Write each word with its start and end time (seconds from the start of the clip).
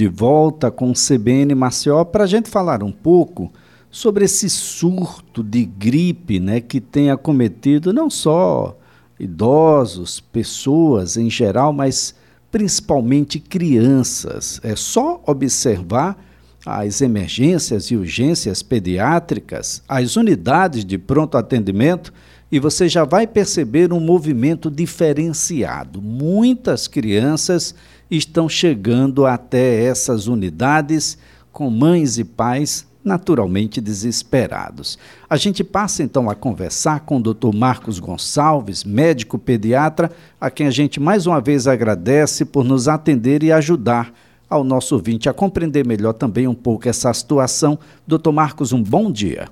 de 0.00 0.08
volta 0.08 0.70
com 0.70 0.90
o 0.90 0.94
CBN 0.94 1.54
Maceió 1.54 2.06
para 2.06 2.24
a 2.24 2.26
gente 2.26 2.48
falar 2.48 2.82
um 2.82 2.90
pouco 2.90 3.52
sobre 3.90 4.24
esse 4.24 4.48
surto 4.48 5.42
de 5.42 5.66
gripe 5.66 6.40
né, 6.40 6.58
que 6.58 6.80
tem 6.80 7.10
acometido 7.10 7.92
não 7.92 8.08
só 8.08 8.78
idosos, 9.18 10.18
pessoas 10.18 11.18
em 11.18 11.28
geral, 11.28 11.70
mas 11.70 12.14
principalmente 12.50 13.38
crianças. 13.38 14.58
É 14.64 14.74
só 14.74 15.22
observar 15.26 16.16
as 16.64 17.02
emergências 17.02 17.90
e 17.90 17.96
urgências 17.96 18.62
pediátricas, 18.62 19.82
as 19.86 20.16
unidades 20.16 20.82
de 20.82 20.96
pronto 20.96 21.36
atendimento 21.36 22.10
e 22.50 22.58
você 22.58 22.88
já 22.88 23.04
vai 23.04 23.26
perceber 23.26 23.92
um 23.92 24.00
movimento 24.00 24.70
diferenciado. 24.70 26.00
Muitas 26.00 26.88
crianças 26.88 27.74
estão 28.10 28.48
chegando 28.48 29.26
até 29.26 29.84
essas 29.84 30.26
unidades 30.26 31.18
com 31.52 31.70
mães 31.70 32.18
e 32.18 32.24
pais 32.24 32.88
naturalmente 33.04 33.80
desesperados. 33.80 34.98
A 35.28 35.36
gente 35.36 35.64
passa 35.64 36.02
então 36.02 36.28
a 36.28 36.34
conversar 36.34 37.00
com 37.00 37.16
o 37.16 37.22
Dr. 37.22 37.54
Marcos 37.54 37.98
Gonçalves, 37.98 38.84
médico 38.84 39.38
pediatra, 39.38 40.10
a 40.40 40.50
quem 40.50 40.66
a 40.66 40.70
gente 40.70 41.00
mais 41.00 41.26
uma 41.26 41.40
vez 41.40 41.66
agradece 41.66 42.44
por 42.44 42.64
nos 42.64 42.88
atender 42.88 43.42
e 43.42 43.52
ajudar 43.52 44.12
ao 44.48 44.64
nosso 44.64 44.96
ouvinte 44.96 45.28
a 45.28 45.32
compreender 45.32 45.86
melhor 45.86 46.12
também 46.12 46.46
um 46.46 46.54
pouco 46.54 46.88
essa 46.88 47.12
situação. 47.14 47.78
Doutor 48.06 48.32
Marcos, 48.32 48.72
um 48.72 48.82
bom 48.82 49.10
dia. 49.10 49.48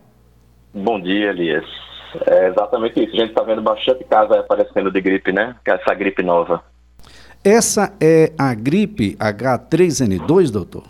Bom 0.75 1.01
dia, 1.01 1.31
Elias. 1.31 1.65
É 2.27 2.49
exatamente 2.49 3.03
isso. 3.03 3.15
A 3.15 3.21
gente 3.21 3.31
está 3.31 3.43
vendo 3.43 3.63
bastante 3.63 4.05
casos 4.05 4.37
aparecendo 4.37 4.91
de 4.91 5.01
gripe, 5.01 5.33
né? 5.33 5.55
É 5.67 5.73
essa 5.73 5.95
gripe 5.95 6.23
nova. 6.23 6.63
Essa 7.49 7.95
é 7.99 8.31
a 8.37 8.53
gripe 8.53 9.17
H3N2, 9.17 10.53
doutor? 10.53 10.85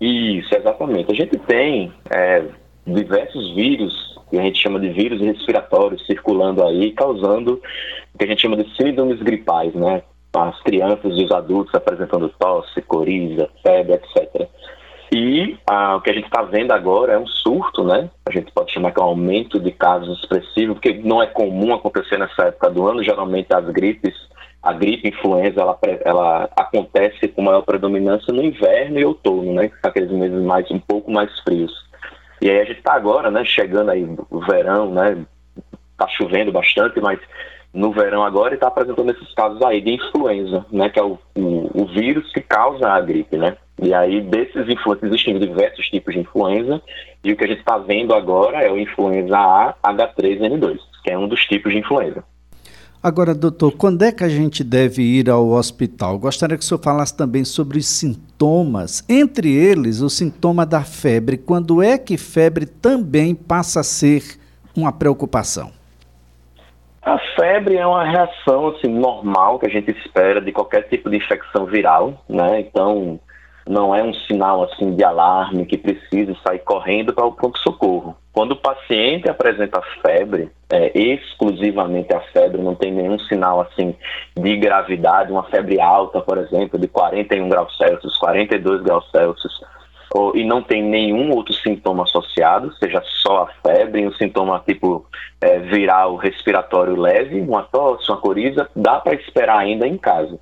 Isso, 0.00 0.54
exatamente. 0.54 1.12
A 1.12 1.14
gente 1.14 1.36
tem 1.40 1.92
é, 2.10 2.44
diversos 2.86 3.54
vírus, 3.54 4.18
que 4.30 4.38
a 4.38 4.42
gente 4.42 4.58
chama 4.58 4.80
de 4.80 4.88
vírus 4.88 5.20
respiratórios, 5.20 6.06
circulando 6.06 6.64
aí, 6.64 6.92
causando 6.92 7.60
o 8.14 8.18
que 8.18 8.24
a 8.24 8.26
gente 8.26 8.40
chama 8.40 8.56
de 8.56 8.74
síndromes 8.74 9.20
gripais, 9.20 9.74
né? 9.74 10.02
As 10.34 10.58
crianças 10.62 11.12
e 11.14 11.24
os 11.26 11.30
adultos 11.30 11.74
apresentando 11.74 12.30
tosse, 12.38 12.80
coriza, 12.80 13.46
febre, 13.62 13.96
etc. 13.96 14.48
E 15.12 15.58
ah, 15.66 15.96
o 15.96 16.00
que 16.00 16.08
a 16.08 16.14
gente 16.14 16.24
está 16.24 16.40
vendo 16.40 16.72
agora 16.72 17.12
é 17.12 17.18
um 17.18 17.26
surto, 17.26 17.84
né? 17.84 18.08
A 18.26 18.32
gente 18.32 18.50
pode 18.50 18.72
chamar 18.72 18.92
que 18.92 18.98
é 18.98 19.02
um 19.02 19.08
aumento 19.08 19.60
de 19.60 19.72
casos 19.72 20.20
expressivo, 20.20 20.72
porque 20.72 20.94
não 21.04 21.22
é 21.22 21.26
comum 21.26 21.74
acontecer 21.74 22.18
nessa 22.18 22.44
época 22.44 22.70
do 22.70 22.86
ano. 22.88 23.04
Geralmente 23.04 23.52
as 23.52 23.66
gripes, 23.66 24.14
a 24.64 24.72
gripe 24.72 25.08
influenza, 25.08 25.60
ela, 25.60 25.78
ela 26.04 26.50
acontece 26.56 27.28
com 27.28 27.42
maior 27.42 27.60
predominância 27.60 28.32
no 28.32 28.42
inverno 28.42 28.98
e 28.98 29.04
outono, 29.04 29.52
né? 29.52 29.70
Aqueles 29.82 30.10
meses 30.10 30.42
mais 30.42 30.70
um 30.70 30.78
pouco 30.78 31.12
mais 31.12 31.30
frios. 31.40 31.70
E 32.40 32.48
aí 32.48 32.60
a 32.60 32.64
gente 32.64 32.78
está 32.78 32.94
agora, 32.94 33.30
né? 33.30 33.44
Chegando 33.44 33.90
aí 33.90 34.08
o 34.30 34.40
verão, 34.40 34.90
né? 34.90 35.18
Tá 35.98 36.08
chovendo 36.08 36.50
bastante, 36.50 36.98
mas 36.98 37.20
no 37.74 37.92
verão 37.92 38.24
agora 38.24 38.54
está 38.54 38.68
apresentando 38.68 39.10
esses 39.10 39.34
casos 39.34 39.60
aí 39.60 39.82
de 39.82 39.96
influenza, 39.96 40.64
né? 40.72 40.88
Que 40.88 40.98
é 40.98 41.02
o, 41.02 41.18
o, 41.36 41.82
o 41.82 41.86
vírus 41.86 42.32
que 42.32 42.40
causa 42.40 42.88
a 42.88 43.00
gripe, 43.02 43.36
né? 43.36 43.58
E 43.82 43.92
aí, 43.92 44.22
desses 44.22 44.66
influenza, 44.66 45.04
existem 45.04 45.38
diversos 45.38 45.86
tipos 45.88 46.14
de 46.14 46.20
influenza, 46.20 46.80
e 47.22 47.32
o 47.32 47.36
que 47.36 47.44
a 47.44 47.48
gente 47.48 47.58
está 47.58 47.76
vendo 47.76 48.14
agora 48.14 48.62
é 48.62 48.70
o 48.70 48.78
influenza 48.78 49.36
A 49.36 49.74
H3N2, 49.84 50.78
que 51.02 51.10
é 51.10 51.18
um 51.18 51.28
dos 51.28 51.44
tipos 51.44 51.70
de 51.70 51.80
influenza. 51.80 52.24
Agora, 53.04 53.34
doutor, 53.34 53.72
quando 53.72 54.00
é 54.00 54.10
que 54.10 54.24
a 54.24 54.30
gente 54.30 54.64
deve 54.64 55.02
ir 55.02 55.28
ao 55.28 55.50
hospital? 55.50 56.18
Gostaria 56.18 56.56
que 56.56 56.64
o 56.64 56.66
senhor 56.66 56.80
falasse 56.80 57.14
também 57.14 57.44
sobre 57.44 57.76
os 57.76 57.84
sintomas, 57.84 59.04
entre 59.06 59.54
eles 59.54 60.00
o 60.00 60.08
sintoma 60.08 60.64
da 60.64 60.80
febre. 60.80 61.36
Quando 61.36 61.82
é 61.82 61.98
que 61.98 62.16
febre 62.16 62.64
também 62.64 63.34
passa 63.34 63.80
a 63.80 63.84
ser 63.84 64.22
uma 64.74 64.90
preocupação? 64.90 65.70
A 67.02 67.18
febre 67.36 67.76
é 67.76 67.86
uma 67.86 68.04
reação 68.04 68.68
assim, 68.68 68.88
normal 68.88 69.58
que 69.58 69.66
a 69.66 69.68
gente 69.68 69.90
espera 69.90 70.40
de 70.40 70.50
qualquer 70.50 70.88
tipo 70.88 71.10
de 71.10 71.18
infecção 71.18 71.66
viral, 71.66 72.24
né? 72.26 72.60
Então, 72.60 73.20
não 73.68 73.94
é 73.94 74.02
um 74.02 74.14
sinal 74.14 74.64
assim 74.64 74.96
de 74.96 75.04
alarme 75.04 75.66
que 75.66 75.76
precisa 75.76 76.34
sair 76.42 76.60
correndo 76.60 77.12
para 77.12 77.26
o 77.26 77.32
pronto-socorro. 77.32 78.16
Quando 78.34 78.50
o 78.50 78.56
paciente 78.56 79.30
apresenta 79.30 79.80
febre, 80.02 80.50
é, 80.68 80.90
exclusivamente 80.98 82.12
a 82.12 82.20
febre, 82.32 82.60
não 82.60 82.74
tem 82.74 82.90
nenhum 82.90 83.16
sinal 83.20 83.60
assim 83.60 83.94
de 84.36 84.56
gravidade, 84.56 85.30
uma 85.30 85.44
febre 85.44 85.80
alta, 85.80 86.20
por 86.20 86.36
exemplo, 86.38 86.76
de 86.76 86.88
41 86.88 87.48
graus 87.48 87.76
Celsius, 87.76 88.18
42 88.18 88.82
graus 88.82 89.08
Celsius, 89.12 89.52
ou, 90.12 90.36
e 90.36 90.44
não 90.44 90.64
tem 90.64 90.82
nenhum 90.82 91.30
outro 91.30 91.54
sintoma 91.54 92.02
associado, 92.02 92.74
seja 92.78 93.00
só 93.22 93.44
a 93.44 93.46
febre, 93.62 94.04
um 94.04 94.12
sintoma 94.14 94.60
tipo 94.66 95.06
é, 95.40 95.60
viral 95.60 96.16
respiratório 96.16 96.96
leve, 96.96 97.40
uma 97.40 97.62
tosse, 97.62 98.10
uma 98.10 98.20
coriza, 98.20 98.68
dá 98.74 98.98
para 98.98 99.14
esperar 99.14 99.58
ainda 99.58 99.86
em 99.86 99.96
casa. 99.96 100.40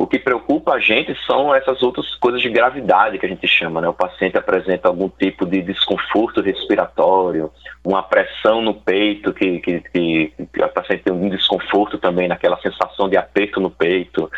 O 0.00 0.06
que 0.06 0.18
preocupa 0.18 0.72
a 0.72 0.80
gente 0.80 1.14
são 1.26 1.54
essas 1.54 1.82
outras 1.82 2.14
coisas 2.14 2.40
de 2.40 2.48
gravidade 2.48 3.18
que 3.18 3.26
a 3.26 3.28
gente 3.28 3.46
chama, 3.46 3.82
né? 3.82 3.88
O 3.90 3.92
paciente 3.92 4.34
apresenta 4.38 4.88
algum 4.88 5.10
tipo 5.10 5.44
de 5.44 5.60
desconforto 5.60 6.40
respiratório, 6.40 7.52
uma 7.84 8.02
pressão 8.02 8.62
no 8.62 8.72
peito, 8.72 9.30
que, 9.34 9.60
que, 9.60 9.80
que, 9.80 10.32
que 10.54 10.62
o 10.62 10.68
paciente 10.70 11.02
tem 11.02 11.12
um 11.12 11.28
desconforto 11.28 11.98
também 11.98 12.28
naquela 12.28 12.58
sensação 12.62 13.10
de 13.10 13.18
aperto 13.18 13.60
no 13.60 13.70
peito. 13.70 14.30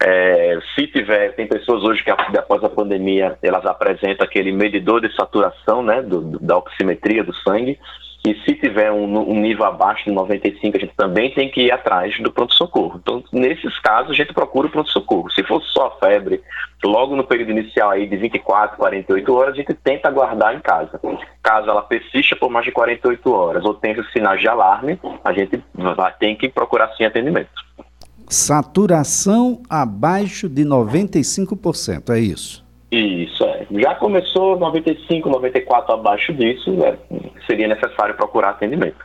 É, 0.00 0.56
se 0.76 0.86
tiver, 0.86 1.34
tem 1.34 1.48
pessoas 1.48 1.82
hoje 1.82 2.04
que 2.04 2.12
após 2.12 2.62
a 2.62 2.68
pandemia 2.68 3.36
elas 3.42 3.66
apresentam 3.66 4.24
aquele 4.24 4.52
medidor 4.52 5.00
de 5.00 5.12
saturação, 5.16 5.82
né? 5.82 6.00
Do, 6.00 6.38
da 6.38 6.56
oximetria 6.56 7.24
do 7.24 7.34
sangue 7.34 7.76
e 8.28 8.42
se 8.44 8.54
tiver 8.54 8.92
um, 8.92 9.30
um, 9.30 9.40
nível 9.40 9.64
abaixo 9.64 10.04
de 10.04 10.10
95, 10.10 10.76
a 10.76 10.80
gente 10.80 10.92
também 10.94 11.32
tem 11.32 11.50
que 11.50 11.62
ir 11.62 11.72
atrás 11.72 12.18
do 12.20 12.30
pronto-socorro. 12.30 13.00
Então, 13.02 13.24
nesses 13.32 13.78
casos, 13.80 14.10
a 14.10 14.14
gente 14.14 14.34
procura 14.34 14.66
o 14.66 14.70
pronto-socorro. 14.70 15.30
Se 15.30 15.42
for 15.44 15.62
só 15.62 15.96
febre, 15.98 16.42
logo 16.84 17.16
no 17.16 17.24
período 17.24 17.52
inicial 17.52 17.90
aí 17.90 18.06
de 18.06 18.16
24, 18.16 18.76
48 18.76 19.34
horas, 19.34 19.54
a 19.54 19.56
gente 19.56 19.72
tenta 19.72 20.10
guardar 20.10 20.54
em 20.54 20.60
casa. 20.60 21.00
Caso 21.42 21.70
ela 21.70 21.80
persista 21.80 22.36
por 22.36 22.50
mais 22.50 22.66
de 22.66 22.72
48 22.72 23.32
horas 23.32 23.64
ou 23.64 23.72
tenha 23.72 24.02
sinais 24.12 24.40
de 24.40 24.48
alarme, 24.48 25.00
a 25.24 25.32
gente 25.32 25.62
tem 26.20 26.36
que 26.36 26.50
procurar 26.50 26.94
sim 26.96 27.04
atendimento. 27.04 27.48
Saturação 28.28 29.62
abaixo 29.70 30.50
de 30.50 30.62
95%, 30.64 32.10
é 32.10 32.18
isso? 32.18 32.67
Isso, 32.90 33.44
é. 33.44 33.66
Já 33.70 33.94
começou 33.96 34.58
95, 34.58 35.28
94 35.28 35.92
abaixo 35.92 36.32
disso, 36.32 36.70
né, 36.72 36.96
seria 37.46 37.68
necessário 37.68 38.14
procurar 38.14 38.50
atendimento. 38.50 38.96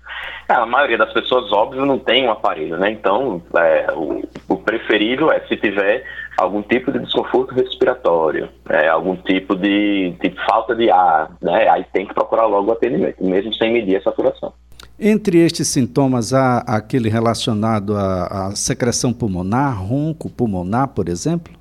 É, 0.48 0.54
a 0.54 0.66
maioria 0.66 0.98
das 0.98 1.12
pessoas, 1.12 1.52
óbvio, 1.52 1.86
não 1.86 2.00
tem 2.00 2.26
um 2.26 2.32
aparelho, 2.32 2.78
né? 2.78 2.92
Então, 2.92 3.42
é, 3.58 3.88
o, 3.94 4.24
o, 4.48 4.58
preferível 4.58 5.32
é 5.32 5.42
se 5.48 5.58
tiver 5.58 6.04
algum 6.38 6.62
tipo 6.62 6.92
de 6.92 7.00
desconforto 7.00 7.54
respiratório, 7.54 8.50
é, 8.70 8.88
algum 8.88 9.16
tipo 9.18 9.56
de, 9.56 10.14
de, 10.22 10.34
falta 10.46 10.76
de 10.76 10.90
ar, 10.90 11.32
né? 11.42 11.70
Aí 11.70 11.86
tem 11.92 12.06
que 12.06 12.14
procurar 12.14 12.46
logo 12.46 12.70
o 12.70 12.74
atendimento, 12.74 13.24
mesmo 13.24 13.54
sem 13.54 13.72
medir 13.72 13.98
a 13.98 14.02
saturação. 14.02 14.54
Entre 15.00 15.40
estes 15.40 15.68
sintomas, 15.68 16.34
há 16.34 16.60
aquele 16.60 17.10
relacionado 17.10 17.98
à, 17.98 18.52
secreção 18.56 19.12
pulmonar, 19.12 19.82
ronco 19.82 20.30
pulmonar, 20.30 20.90
por 20.90 21.10
exemplo? 21.10 21.54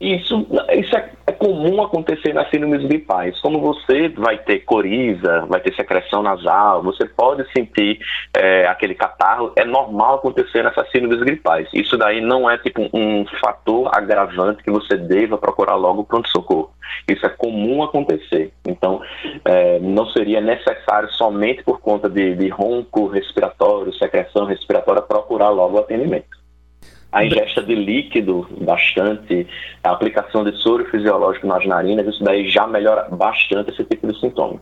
Isso, 0.00 0.46
isso 0.72 0.96
é, 0.96 1.10
é, 1.26 1.32
comum 1.32 1.82
acontecer 1.82 2.32
nas 2.32 2.48
síndromes 2.48 2.82
gripais. 2.86 3.38
Como 3.40 3.60
você 3.60 4.08
vai 4.08 4.38
ter 4.38 4.60
coriza, 4.60 5.44
vai 5.46 5.60
ter 5.60 5.74
secreção 5.74 6.22
nasal, 6.22 6.82
você 6.82 7.04
pode 7.04 7.44
sentir 7.52 7.98
é, 8.34 8.66
aquele 8.66 8.94
catarro, 8.94 9.52
é 9.56 9.64
normal 9.64 10.14
acontecer 10.14 10.64
nessas 10.64 10.90
síndromes 10.90 11.20
gripais. 11.20 11.68
Isso 11.74 11.98
daí 11.98 12.22
não 12.22 12.48
é 12.48 12.56
tipo 12.56 12.88
um 12.94 13.26
fator 13.42 13.90
agravante 13.94 14.62
que 14.62 14.70
você 14.70 14.96
deva 14.96 15.36
procurar 15.36 15.74
logo 15.74 16.02
pronto-socorro. 16.04 16.70
Isso 17.06 17.26
é 17.26 17.28
comum 17.28 17.82
acontecer. 17.82 18.54
Então, 18.66 19.02
é, 19.44 19.78
não 19.80 20.06
seria 20.06 20.40
necessário 20.40 21.10
somente 21.12 21.62
por 21.62 21.78
conta 21.78 22.08
de, 22.08 22.34
de 22.36 22.48
ronco 22.48 23.06
respiratório, 23.06 23.92
secreção 23.92 24.46
respiratória, 24.46 25.02
procurar 25.02 25.50
logo 25.50 25.76
o 25.76 25.80
atendimento 25.80 26.39
a 27.12 27.24
ingesta 27.24 27.62
de 27.62 27.74
líquido 27.74 28.46
bastante, 28.60 29.46
a 29.82 29.90
aplicação 29.90 30.44
de 30.44 30.56
soro 30.58 30.84
fisiológico 30.86 31.46
nas 31.46 31.66
narinas, 31.66 32.06
isso 32.06 32.22
daí 32.22 32.48
já 32.48 32.66
melhora 32.66 33.08
bastante 33.10 33.70
esse 33.70 33.84
tipo 33.84 34.06
de 34.06 34.18
sintoma. 34.18 34.60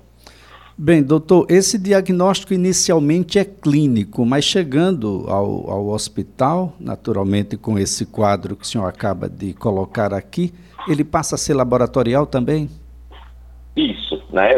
Bem, 0.80 1.02
doutor, 1.02 1.44
esse 1.50 1.76
diagnóstico 1.76 2.54
inicialmente 2.54 3.36
é 3.36 3.44
clínico, 3.44 4.24
mas 4.24 4.44
chegando 4.44 5.24
ao, 5.26 5.68
ao 5.68 5.88
hospital, 5.88 6.72
naturalmente 6.78 7.56
com 7.56 7.76
esse 7.76 8.06
quadro 8.06 8.54
que 8.54 8.62
o 8.62 8.66
senhor 8.66 8.86
acaba 8.86 9.28
de 9.28 9.52
colocar 9.54 10.14
aqui, 10.14 10.54
ele 10.86 11.02
passa 11.02 11.34
a 11.34 11.38
ser 11.38 11.54
laboratorial 11.54 12.26
também? 12.26 12.70
Isso. 13.78 14.20
né? 14.32 14.50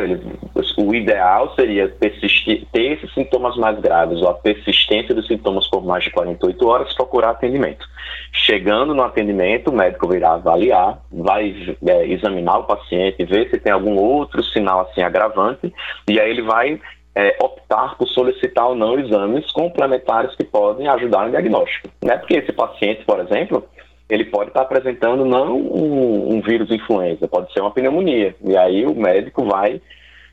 O 0.78 0.94
ideal 0.94 1.54
seria 1.54 1.88
persistir, 1.88 2.66
ter 2.72 2.92
esses 2.92 3.12
sintomas 3.12 3.54
mais 3.56 3.78
graves 3.78 4.18
ou 4.22 4.28
a 4.28 4.34
persistência 4.34 5.14
dos 5.14 5.26
sintomas 5.26 5.68
por 5.68 5.84
mais 5.84 6.04
de 6.04 6.10
48 6.10 6.66
horas, 6.66 6.94
procurar 6.94 7.30
atendimento. 7.30 7.86
Chegando 8.32 8.94
no 8.94 9.02
atendimento, 9.02 9.68
o 9.68 9.76
médico 9.76 10.14
irá 10.14 10.32
avaliar, 10.32 11.02
vai 11.12 11.76
é, 11.86 12.06
examinar 12.06 12.60
o 12.60 12.64
paciente, 12.64 13.22
ver 13.26 13.50
se 13.50 13.58
tem 13.58 13.72
algum 13.72 13.96
outro 13.96 14.42
sinal 14.42 14.80
assim 14.80 15.02
agravante, 15.02 15.70
e 16.08 16.18
aí 16.18 16.30
ele 16.30 16.42
vai 16.42 16.80
é, 17.14 17.36
optar 17.42 17.98
por 17.98 18.08
solicitar 18.08 18.68
ou 18.68 18.74
não 18.74 18.98
exames 18.98 19.52
complementares 19.52 20.34
que 20.34 20.44
podem 20.44 20.88
ajudar 20.88 21.26
no 21.26 21.30
diagnóstico. 21.30 21.88
Né? 22.02 22.16
Porque 22.16 22.36
esse 22.36 22.52
paciente, 22.52 23.04
por 23.04 23.20
exemplo, 23.20 23.68
ele 24.10 24.24
pode 24.24 24.50
estar 24.50 24.62
apresentando 24.62 25.24
não 25.24 25.56
um, 25.56 26.34
um 26.34 26.40
vírus 26.40 26.70
influenza, 26.70 27.28
pode 27.28 27.52
ser 27.52 27.60
uma 27.60 27.70
pneumonia. 27.70 28.34
E 28.44 28.56
aí 28.56 28.84
o 28.84 28.94
médico 28.94 29.44
vai 29.44 29.80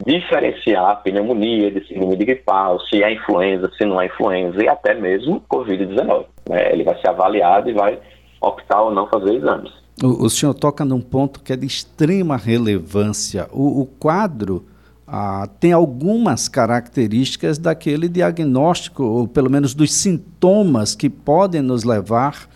diferenciar 0.06 0.86
a 0.86 0.96
pneumonia 0.96 1.72
de 1.72 1.88
síndrome 1.88 2.16
de 2.18 2.26
gripal, 2.26 2.80
se 2.82 3.04
é 3.04 3.14
influenza, 3.14 3.72
se 3.78 3.86
não 3.86 4.00
é 4.00 4.06
influenza, 4.06 4.64
e 4.64 4.68
até 4.68 4.94
mesmo 4.94 5.44
Covid-19. 5.50 6.26
Né? 6.50 6.72
Ele 6.72 6.84
vai 6.84 7.00
ser 7.00 7.10
avaliado 7.10 7.70
e 7.70 7.74
vai 7.74 8.00
optar 8.42 8.82
ou 8.82 8.94
não 8.94 9.08
fazer 9.08 9.36
exames. 9.36 9.72
O, 10.04 10.26
o 10.26 10.30
senhor 10.30 10.54
toca 10.54 10.86
num 10.86 11.02
ponto 11.02 11.42
que 11.42 11.52
é 11.52 11.56
de 11.56 11.66
extrema 11.66 12.38
relevância. 12.38 13.48
O, 13.52 13.82
o 13.82 13.86
quadro 13.86 14.66
ah, 15.08 15.48
tem 15.60 15.72
algumas 15.72 16.48
características 16.48 17.58
daquele 17.58 18.08
diagnóstico, 18.08 19.04
ou 19.04 19.28
pelo 19.28 19.50
menos 19.50 19.74
dos 19.74 19.94
sintomas 19.94 20.94
que 20.94 21.10
podem 21.10 21.62
nos 21.62 21.84
levar 21.84 22.48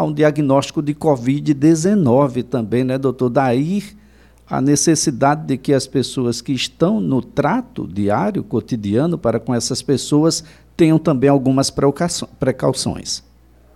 a 0.00 0.04
um 0.04 0.14
diagnóstico 0.14 0.80
de 0.80 0.94
Covid-19 0.94 2.42
também, 2.44 2.84
né, 2.84 2.96
doutor? 2.96 3.28
Daí 3.28 3.82
a 4.48 4.58
necessidade 4.58 5.46
de 5.46 5.58
que 5.58 5.74
as 5.74 5.86
pessoas 5.86 6.40
que 6.40 6.52
estão 6.52 7.00
no 7.00 7.20
trato 7.20 7.86
diário, 7.86 8.42
cotidiano, 8.42 9.18
para 9.18 9.38
com 9.38 9.54
essas 9.54 9.82
pessoas, 9.82 10.42
tenham 10.74 10.98
também 10.98 11.28
algumas 11.28 11.70
precauções. 11.70 13.22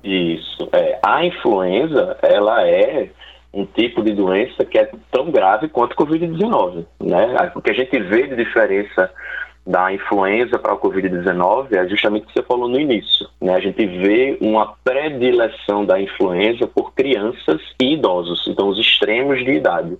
Isso. 0.02 0.66
É, 0.72 0.98
a 1.02 1.26
influenza, 1.26 2.16
ela 2.22 2.66
é 2.66 3.10
um 3.52 3.66
tipo 3.66 4.02
de 4.02 4.14
doença 4.14 4.64
que 4.64 4.78
é 4.78 4.90
tão 5.12 5.30
grave 5.30 5.68
quanto 5.68 5.92
a 5.92 5.96
Covid-19, 5.96 6.86
né? 7.00 7.52
O 7.54 7.60
que 7.60 7.70
a 7.70 7.74
gente 7.74 8.00
vê 8.00 8.26
de 8.28 8.34
diferença 8.34 9.10
da 9.66 9.92
influenza 9.92 10.58
para 10.58 10.74
a 10.74 10.76
Covid-19 10.76 11.72
é 11.72 11.88
justamente 11.88 12.24
o 12.24 12.26
que 12.26 12.32
você 12.34 12.42
falou 12.42 12.68
no 12.68 12.78
início. 12.78 13.26
Né? 13.40 13.54
A 13.54 13.60
gente 13.60 13.86
vê 13.86 14.36
uma 14.40 14.74
predileção 14.84 15.86
da 15.86 16.00
influenza 16.00 16.66
por 16.66 16.92
crianças 16.92 17.60
e 17.80 17.94
idosos, 17.94 18.46
então 18.46 18.68
os 18.68 18.78
extremos 18.78 19.42
de 19.42 19.52
idade. 19.52 19.96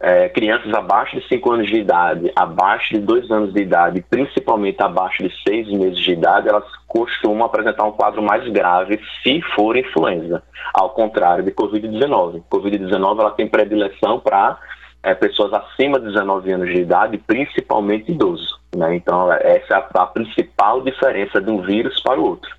É, 0.00 0.28
crianças 0.28 0.74
abaixo 0.74 1.18
de 1.18 1.26
5 1.28 1.52
anos 1.52 1.68
de 1.68 1.76
idade, 1.76 2.30
abaixo 2.34 2.92
de 2.92 3.00
2 3.00 3.30
anos 3.30 3.54
de 3.54 3.62
idade, 3.62 4.04
principalmente 4.10 4.82
abaixo 4.82 5.22
de 5.22 5.32
6 5.48 5.68
meses 5.68 5.98
de 5.98 6.12
idade, 6.12 6.48
elas 6.48 6.64
costumam 6.86 7.46
apresentar 7.46 7.84
um 7.84 7.92
quadro 7.92 8.20
mais 8.20 8.46
grave 8.50 9.00
se 9.22 9.40
for 9.54 9.76
influenza, 9.76 10.42
ao 10.74 10.90
contrário 10.90 11.44
de 11.44 11.52
Covid-19. 11.52 12.42
Covid-19 12.50 13.20
ela 13.20 13.30
tem 13.30 13.48
predileção 13.48 14.18
para 14.18 14.58
é, 15.04 15.14
pessoas 15.14 15.52
acima 15.52 16.00
de 16.00 16.06
19 16.06 16.50
anos 16.50 16.68
de 16.68 16.80
idade, 16.80 17.18
principalmente 17.18 18.10
idosos. 18.10 18.58
Né? 18.74 18.96
Então, 18.96 19.30
essa 19.32 19.74
é 19.74 19.76
a, 19.76 20.02
a, 20.02 20.06
principal 20.06 20.80
diferença 20.80 21.40
de 21.40 21.50
um 21.50 21.60
vírus 21.60 22.02
para 22.02 22.18
o 22.18 22.24
outro. 22.24 22.50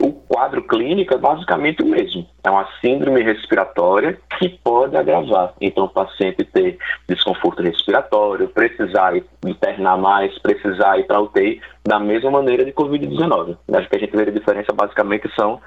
O 0.00 0.12
quadro 0.12 0.62
clínico 0.62 1.12
é 1.12 1.18
basicamente 1.18 1.82
o 1.82 1.86
mesmo. 1.86 2.24
É 2.44 2.50
uma 2.50 2.68
síndrome 2.80 3.20
respiratória 3.20 4.16
que 4.38 4.48
pode 4.62 4.96
agravar. 4.96 5.52
Então, 5.60 5.84
o 5.84 5.88
paciente 5.88 6.44
ter 6.44 6.78
desconforto 7.08 7.62
respiratório, 7.62 8.48
precisar 8.48 9.14
internar 9.44 9.98
mais, 9.98 10.38
precisar 10.38 10.98
ir 10.98 11.04
para 11.04 11.20
UTI, 11.20 11.60
da 11.84 11.98
mesma 11.98 12.30
maneira 12.30 12.64
de 12.64 12.72
Covid-19. 12.72 13.56
Acho 13.72 13.88
que 13.88 13.96
a 13.96 13.98
gente 13.98 14.16
vê 14.16 14.22
a 14.22 14.30
diferença 14.30 14.72
basicamente 14.72 15.28
são 15.34 15.60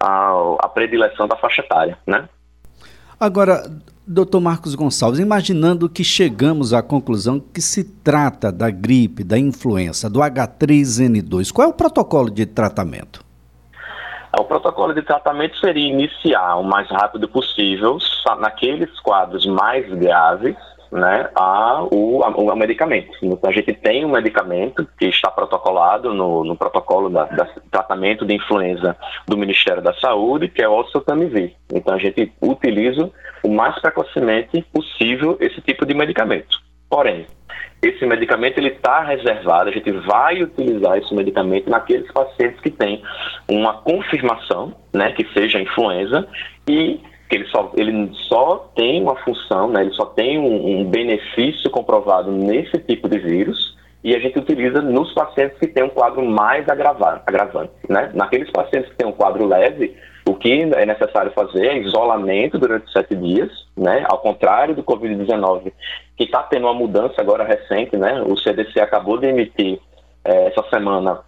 a, 0.00 0.56
a 0.60 0.68
predileção 0.68 1.26
da 1.26 1.36
faixa 1.36 1.62
etária. 1.62 1.96
Né? 2.06 2.28
Agora, 3.20 3.64
Doutor 4.06 4.40
Marcos 4.40 4.76
Gonçalves, 4.76 5.18
imaginando 5.18 5.88
que 5.88 6.04
chegamos 6.04 6.72
à 6.72 6.80
conclusão 6.82 7.40
que 7.40 7.60
se 7.60 7.82
trata 7.82 8.52
da 8.52 8.70
gripe, 8.70 9.24
da 9.24 9.36
influenza, 9.36 10.08
do 10.08 10.20
H3N2, 10.20 11.52
qual 11.52 11.66
é 11.66 11.70
o 11.70 11.74
protocolo 11.74 12.30
de 12.30 12.46
tratamento? 12.46 13.22
O 14.38 14.44
protocolo 14.44 14.94
de 14.94 15.02
tratamento 15.02 15.58
seria 15.58 15.92
iniciar 15.92 16.56
o 16.56 16.62
mais 16.62 16.88
rápido 16.88 17.28
possível 17.28 17.98
naqueles 18.40 18.88
quadros 19.00 19.44
mais 19.46 19.88
graves 19.94 20.56
né, 20.90 21.28
a, 21.34 21.86
o, 21.90 22.22
a, 22.24 22.28
o 22.28 22.56
medicamento. 22.56 23.10
Então, 23.22 23.50
a 23.50 23.52
gente 23.52 23.72
tem 23.74 24.04
um 24.04 24.12
medicamento 24.12 24.86
que 24.98 25.06
está 25.06 25.30
protocolado 25.30 26.14
no, 26.14 26.44
no 26.44 26.56
protocolo 26.56 27.08
da, 27.08 27.24
da, 27.24 27.46
tratamento 27.70 28.24
de 28.24 28.34
influenza 28.34 28.96
do 29.26 29.36
Ministério 29.36 29.82
da 29.82 29.94
Saúde, 29.94 30.48
que 30.48 30.62
é 30.62 30.68
o 30.68 30.78
oseltamivir. 30.78 31.54
Então, 31.72 31.94
a 31.94 31.98
gente 31.98 32.32
utiliza 32.40 33.10
o 33.42 33.48
mais 33.48 33.78
precocemente 33.80 34.62
possível 34.72 35.36
esse 35.40 35.60
tipo 35.60 35.84
de 35.86 35.94
medicamento. 35.94 36.58
Porém, 36.88 37.26
esse 37.80 38.04
medicamento 38.04 38.58
ele 38.58 38.70
está 38.70 39.02
reservado, 39.02 39.70
a 39.70 39.72
gente 39.72 39.90
vai 39.92 40.42
utilizar 40.42 40.98
esse 40.98 41.14
medicamento 41.14 41.70
naqueles 41.70 42.10
pacientes 42.10 42.60
que 42.60 42.70
têm 42.70 43.02
uma 43.48 43.74
confirmação, 43.74 44.74
né, 44.92 45.12
que 45.12 45.24
seja 45.32 45.60
influenza, 45.60 46.26
e 46.66 47.00
que 47.28 47.36
ele 47.36 47.46
só, 47.48 47.70
ele 47.76 48.10
só 48.28 48.70
tem 48.74 49.02
uma 49.02 49.16
função, 49.16 49.68
né, 49.68 49.82
ele 49.82 49.92
só 49.92 50.06
tem 50.06 50.38
um, 50.38 50.80
um 50.80 50.84
benefício 50.84 51.70
comprovado 51.70 52.32
nesse 52.32 52.78
tipo 52.78 53.08
de 53.08 53.18
vírus, 53.18 53.76
e 54.02 54.14
a 54.14 54.18
gente 54.20 54.38
utiliza 54.38 54.80
nos 54.80 55.12
pacientes 55.12 55.58
que 55.58 55.66
têm 55.66 55.84
um 55.84 55.88
quadro 55.88 56.24
mais 56.24 56.68
agravado, 56.68 57.20
agravante. 57.26 57.72
Né? 57.88 58.10
Naqueles 58.14 58.50
pacientes 58.50 58.88
que 58.90 58.96
têm 58.96 59.06
um 59.06 59.12
quadro 59.12 59.44
leve, 59.44 59.96
o 60.26 60.34
que 60.34 60.62
é 60.62 60.86
necessário 60.86 61.32
fazer 61.32 61.66
é 61.66 61.78
isolamento 61.78 62.58
durante 62.58 62.90
sete 62.92 63.16
dias, 63.16 63.50
né? 63.76 64.04
ao 64.08 64.18
contrário 64.18 64.74
do 64.74 64.84
Covid-19, 64.84 65.72
que 66.16 66.24
está 66.24 66.42
tendo 66.44 66.66
uma 66.66 66.74
mudança 66.74 67.20
agora 67.20 67.44
recente, 67.44 67.96
né? 67.96 68.22
o 68.22 68.36
CDC 68.36 68.78
acabou 68.80 69.18
de 69.18 69.26
emitir 69.26 69.80
é, 70.24 70.46
essa 70.46 70.62
semana 70.70 71.20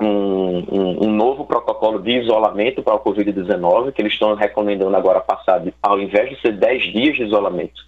um, 0.00 0.64
um, 0.70 1.06
um, 1.06 1.12
novo 1.12 1.44
protocolo 1.44 2.00
de 2.00 2.22
isolamento 2.22 2.82
para 2.82 2.94
o 2.94 3.00
Covid-19, 3.00 3.92
que 3.92 4.02
eles 4.02 4.12
estão 4.12 4.34
recomendando 4.34 4.96
agora 4.96 5.20
passar, 5.20 5.62
ao 5.82 6.00
invés 6.00 6.30
de 6.30 6.40
ser 6.40 6.52
10 6.52 6.92
dias 6.92 7.16
de 7.16 7.24
isolamento, 7.24 7.80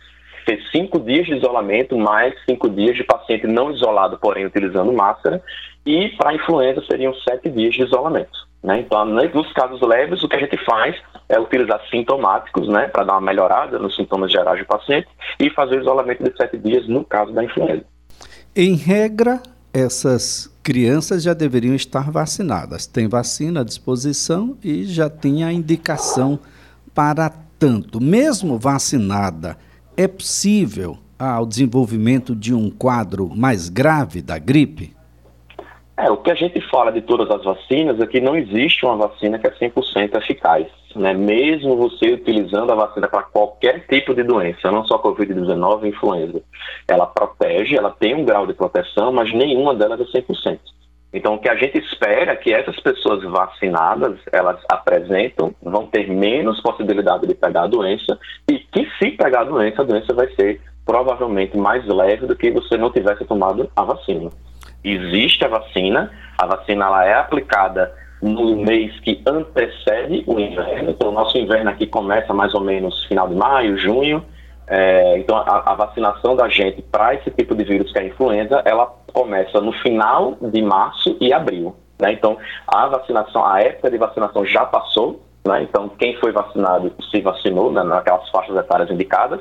ser 0.44 0.61
5 0.70 1.00
dias 1.00 1.26
de 1.26 1.35
isolamento, 1.35 1.97
mais 1.97 2.35
5 2.49 2.69
dias 2.70 2.97
de 2.97 3.05
paciente 3.05 3.47
não 3.47 3.70
isolado, 3.70 4.19
porém 4.19 4.44
utilizando 4.44 4.93
máscara, 4.93 5.43
e 5.87 6.11
para 6.11 6.31
a 6.31 6.35
influenza 6.35 6.82
seriam 6.88 7.14
7 7.14 7.49
dias 7.50 7.75
de 7.75 7.82
isolamento. 7.82 8.53
Né? 8.62 8.81
Então, 8.81 9.05
nos 9.05 9.53
casos 9.53 9.81
leves, 9.81 10.23
o 10.23 10.29
que 10.29 10.37
a 10.37 10.41
gente 10.41 10.56
faz 10.64 10.97
é 11.29 11.41
utilizar 11.41 11.81
sintomáticos, 11.91 12.69
né, 12.69 12.87
para 12.88 13.05
dar 13.05 13.14
uma 13.14 13.20
melhorada 13.20 13.79
nos 13.79 13.97
sintomas 13.97 14.31
gerais 14.31 14.61
do 14.61 14.67
paciente, 14.67 15.09
e 15.41 15.50
fazer 15.50 15.79
o 15.79 15.81
isolamento 15.81 16.23
de 16.23 16.37
7 16.37 16.59
dias 16.59 16.87
no 16.87 17.04
caso 17.04 17.33
da 17.33 17.42
influenza. 17.42 17.85
Em 18.54 18.76
regra, 18.76 19.42
essas 19.73 20.51
crianças 20.62 21.23
já 21.23 21.35
deveriam 21.35 21.75
estar 21.75 22.11
vacinadas. 22.11 22.87
Tem 22.87 23.09
vacina 23.09 23.61
à 23.61 23.64
disposição 23.64 24.57
e 24.62 24.85
já 24.85 25.11
tem 25.11 25.45
a 25.45 25.52
indicação 25.52 26.38
para 26.95 27.28
tanto. 27.59 28.00
Mesmo 28.00 28.59
vacinada, 28.59 29.59
é 29.97 30.07
possível 30.07 30.99
ah, 31.19 31.40
o 31.40 31.47
desenvolvimento 31.47 32.35
de 32.35 32.54
um 32.54 32.71
quadro 32.71 33.31
mais 33.35 33.69
grave 33.69 34.23
da 34.23 34.38
gripe? 34.38 34.95
É, 36.02 36.11
o 36.11 36.16
que 36.16 36.32
a 36.32 36.35
gente 36.35 36.61
fala 36.62 36.90
de 36.90 37.00
todas 37.00 37.30
as 37.30 37.44
vacinas 37.44 38.00
é 38.00 38.06
que 38.09 38.21
não 38.21 38.35
existe 38.35 38.85
uma 38.85 38.97
vacina 38.97 39.38
que 39.38 39.47
é 39.47 39.50
100% 39.52 40.16
eficaz. 40.16 40.66
Né? 40.97 41.14
Mesmo 41.14 41.76
você 41.76 42.12
utilizando 42.14 42.73
a 42.73 42.75
vacina 42.75 43.06
para 43.06 43.23
qualquer 43.23 43.87
tipo 43.87 44.12
de 44.12 44.25
doença, 44.25 44.73
não 44.73 44.85
só 44.85 45.00
Covid-19 45.00 45.87
influenza. 45.87 46.42
Ela 46.88 47.06
protege, 47.06 47.76
ela 47.76 47.90
tem 47.92 48.16
um 48.16 48.25
grau 48.25 48.49
de 48.49 48.52
proteção, 48.52 49.12
mas 49.12 49.32
nenhuma 49.32 49.76
delas 49.76 50.00
é 50.00 50.04
100%. 50.04 50.59
Então, 51.12 51.35
o 51.35 51.38
que 51.38 51.49
a 51.49 51.54
gente 51.54 51.78
espera 51.78 52.32
é 52.32 52.37
que 52.37 52.52
essas 52.52 52.80
pessoas 52.80 53.23
vacinadas, 53.23 54.18
elas 54.32 54.61
apresentam, 54.68 55.54
vão 55.62 55.87
ter 55.87 56.11
menos 56.11 56.61
possibilidade 56.62 57.28
de 57.28 57.35
pegar 57.35 57.62
a 57.62 57.68
doença 57.68 58.18
e 58.50 58.59
que 58.59 58.88
se 58.99 59.12
pegar 59.12 59.42
a 59.42 59.44
doença, 59.44 59.82
a 59.82 59.85
doença 59.85 60.12
vai 60.12 60.26
ser 60.35 60.61
provavelmente 60.85 61.56
mais 61.56 61.87
leve 61.87 62.26
do 62.26 62.35
que 62.35 62.50
você 62.50 62.76
não 62.76 62.90
tivesse 62.90 63.25
tomado 63.25 63.71
a 63.76 63.85
vacina. 63.85 64.30
Existe 64.84 65.44
a 65.44 65.48
vacina, 65.48 66.10
a 66.38 66.46
vacina 66.46 66.86
ela 66.86 67.06
é 67.06 67.14
aplicada 67.14 67.92
no 68.20 68.56
mês 68.56 68.98
que 69.00 69.20
antecede 69.26 70.22
o 70.26 70.38
inverno. 70.38 70.90
Então, 70.90 71.08
o 71.08 71.12
nosso 71.12 71.36
inverno 71.36 71.70
aqui 71.70 71.86
começa 71.86 72.32
mais 72.32 72.54
ou 72.54 72.60
menos 72.60 73.04
final 73.06 73.28
de 73.28 73.34
maio, 73.34 73.76
junho. 73.76 74.24
É, 74.66 75.18
então, 75.18 75.36
a, 75.36 75.72
a, 75.72 75.74
vacinação 75.74 76.36
da 76.36 76.48
gente 76.48 76.80
para 76.82 77.14
esse 77.14 77.30
tipo 77.32 77.54
de 77.54 77.64
vírus 77.64 77.92
que 77.92 77.98
é 77.98 78.02
a 78.02 78.06
influenza, 78.06 78.62
ela 78.64 78.86
começa 79.12 79.60
no 79.60 79.72
final 79.72 80.36
de 80.40 80.62
março 80.62 81.16
e 81.20 81.32
abril. 81.32 81.74
Né? 82.00 82.12
Então, 82.12 82.38
a 82.66 82.86
vacinação, 82.86 83.44
a 83.44 83.60
época 83.60 83.90
de 83.90 83.98
vacinação 83.98 84.46
já 84.46 84.64
passou, 84.64 85.20
Né? 85.44 85.64
Então, 85.64 85.88
quem 85.88 86.16
foi 86.20 86.32
vacinado 86.32 86.92
se 87.11 87.20
vacinou 87.20 87.72
né, 87.72 87.82
naquelas 87.82 88.28
faixas 88.30 88.56
etárias 88.56 88.90
indicadas, 88.90 89.40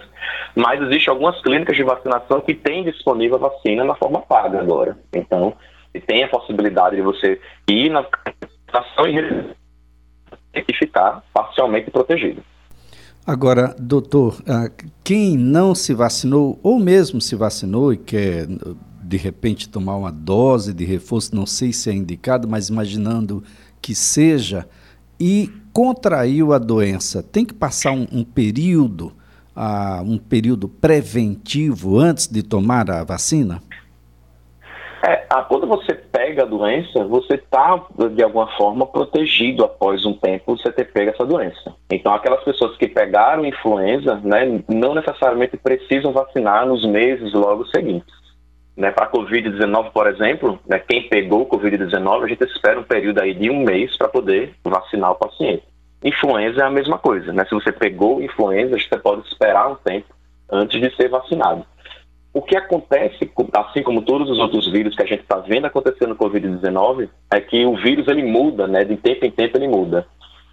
mas 0.56 0.82
existe 0.82 1.10
algumas 1.10 1.40
clínicas 1.42 1.76
de 1.76 1.84
vacinação 1.84 2.42
que 2.42 2.56
têm 2.56 2.84
disponível 2.84 3.36
a 3.38 3.50
vacina 3.50 3.84
na 3.84 3.96
forma 3.96 4.22
paga 4.22 4.60
agora. 4.60 4.98
Então, 5.14 5.54
tem 6.08 6.24
a 6.24 6.30
possibilidade 6.30 6.96
de 6.96 7.02
você 7.02 7.40
ir 7.70 7.90
na 7.90 8.06
vacinação 8.72 9.08
e 10.54 10.74
ficar 10.74 11.24
parcialmente 11.34 11.92
protegido. 11.92 12.42
Agora, 13.26 13.76
doutor, 13.78 14.42
ah, 14.48 14.70
quem 15.04 15.38
não 15.38 15.76
se 15.76 15.94
vacinou, 15.94 16.60
ou 16.64 16.80
mesmo 16.80 17.22
se 17.22 17.36
vacinou 17.36 17.94
e 17.94 17.98
quer 17.98 18.48
de 19.04 19.18
repente 19.18 19.70
tomar 19.70 19.96
uma 19.96 20.12
dose 20.12 20.74
de 20.74 20.86
reforço, 20.86 21.36
não 21.36 21.46
sei 21.46 21.72
se 21.72 21.90
é 21.90 21.94
indicado, 21.94 22.48
mas 22.48 22.70
imaginando 22.70 23.44
que 23.80 23.94
seja, 23.94 24.68
e 25.20 25.52
contraiu 25.74 26.54
a 26.54 26.58
doença, 26.58 27.24
tem 27.24 27.46
que 27.46 27.54
passar 27.54 27.92
um, 27.92 28.08
um 28.12 28.24
período, 28.24 29.14
uh, 29.56 30.02
um 30.04 30.18
período 30.18 30.68
preventivo 30.68 32.00
antes 32.00 32.28
de 32.28 32.44
tomar 32.44 32.90
a 32.90 33.04
vacina? 33.04 33.62
É, 35.04 35.26
quando 35.48 35.66
você 35.66 35.96
pega 35.96 36.44
a 36.44 36.46
doença, 36.46 37.04
você 37.06 37.34
está, 37.34 37.84
de 38.14 38.24
alguma 38.24 38.48
forma, 38.56 38.86
protegido 38.86 39.64
após 39.64 40.06
um 40.06 40.14
tempo 40.14 40.56
você 40.56 40.72
ter 40.72 40.92
pego 40.92 41.10
essa 41.10 41.26
doença. 41.26 41.74
Então, 41.92 42.14
aquelas 42.14 42.44
pessoas 42.44 42.78
que 42.78 42.88
pegaram 42.88 43.44
influenza, 43.44 44.16
né, 44.24 44.62
não 44.70 44.94
necessariamente 44.94 45.58
precisam 45.58 46.14
vacinar 46.14 46.68
nos 46.68 46.86
meses 46.86 47.34
logo 47.34 47.66
seguintes. 47.68 48.21
Né, 48.76 48.90
para 48.90 49.06
a 49.06 49.12
Covid-19, 49.12 49.92
por 49.92 50.08
exemplo, 50.08 50.58
né, 50.66 50.80
quem 50.80 51.08
pegou 51.10 51.46
Covid-19, 51.46 52.24
a 52.24 52.28
gente 52.28 52.44
espera 52.46 52.80
um 52.80 52.84
período 52.84 53.20
aí 53.20 53.34
de 53.34 53.50
um 53.50 53.64
mês 53.64 53.96
para 53.98 54.08
poder 54.08 54.56
vacinar 54.64 55.12
o 55.12 55.16
paciente. 55.16 55.64
Influenza 56.04 56.62
é 56.62 56.66
a 56.66 56.70
mesma 56.70 56.98
coisa, 56.98 57.32
né? 57.32 57.46
Se 57.46 57.54
você 57.54 57.72
pegou 57.72 58.24
influenza, 58.24 58.76
você 58.76 58.98
pode 58.98 59.28
esperar 59.28 59.70
um 59.70 59.76
tempo 59.76 60.08
antes 60.50 60.82
de 60.82 60.96
ser 60.96 61.10
vacinado. 61.10 61.64
O 62.34 62.42
que 62.42 62.56
acontece, 62.56 63.30
assim 63.54 63.84
como 63.84 64.02
todos 64.02 64.30
os 64.30 64.40
outros 64.40 64.72
vírus 64.72 64.96
que 64.96 65.04
a 65.04 65.06
gente 65.06 65.22
está 65.22 65.38
vendo 65.38 65.66
acontecer 65.66 66.08
no 66.08 66.16
Covid-19, 66.16 67.10
é 67.32 67.40
que 67.42 67.66
o 67.66 67.76
vírus 67.76 68.08
ele 68.08 68.24
muda, 68.24 68.68
né? 68.68 68.84
De 68.84 68.96
tempo 68.96 69.26
em 69.26 69.32
tempo 69.32 69.58
ele 69.58 69.68
muda. 69.68 70.08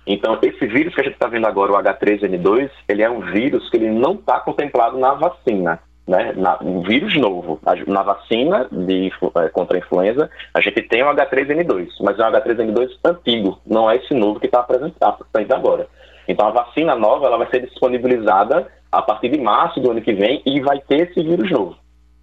Então, 0.06 0.38
esse 0.42 0.66
vírus 0.66 0.94
que 0.94 1.00
a 1.00 1.04
gente 1.04 1.14
está 1.14 1.28
vendo 1.28 1.46
agora, 1.46 1.72
o 1.72 1.76
H3N2, 1.76 2.70
ele 2.88 3.02
é 3.02 3.08
um 3.08 3.20
vírus 3.20 3.70
que 3.70 3.76
ele 3.76 3.90
não 3.90 4.14
está 4.14 4.40
contemplado 4.40 4.98
na 4.98 5.14
vacina 5.14 5.78
né, 6.08 6.32
na, 6.34 6.58
um 6.62 6.80
vírus 6.80 7.14
novo. 7.16 7.60
Na 7.86 8.02
vacina 8.02 8.66
de, 8.72 9.12
é, 9.36 9.48
contra 9.50 9.76
a 9.76 9.80
influenza, 9.80 10.30
a 10.54 10.60
gente 10.60 10.82
tem 10.82 11.02
o 11.02 11.14
H3N2, 11.14 11.88
mas 12.00 12.18
é 12.18 12.26
um 12.26 12.32
H3N2 12.32 12.90
antigo, 13.04 13.60
não 13.66 13.90
é 13.90 13.96
esse 13.96 14.14
novo 14.14 14.40
que 14.40 14.46
está 14.46 14.60
apresentado 14.60 15.24
agora. 15.54 15.86
Então 16.26 16.48
a 16.48 16.50
vacina 16.50 16.96
nova 16.96 17.26
ela 17.26 17.36
vai 17.36 17.48
ser 17.50 17.60
disponibilizada 17.60 18.66
a 18.90 19.02
partir 19.02 19.28
de 19.28 19.38
março 19.38 19.80
do 19.80 19.90
ano 19.90 20.00
que 20.00 20.14
vem 20.14 20.42
e 20.46 20.60
vai 20.60 20.80
ter 20.80 21.10
esse 21.10 21.22
vírus 21.22 21.50
novo. 21.50 21.76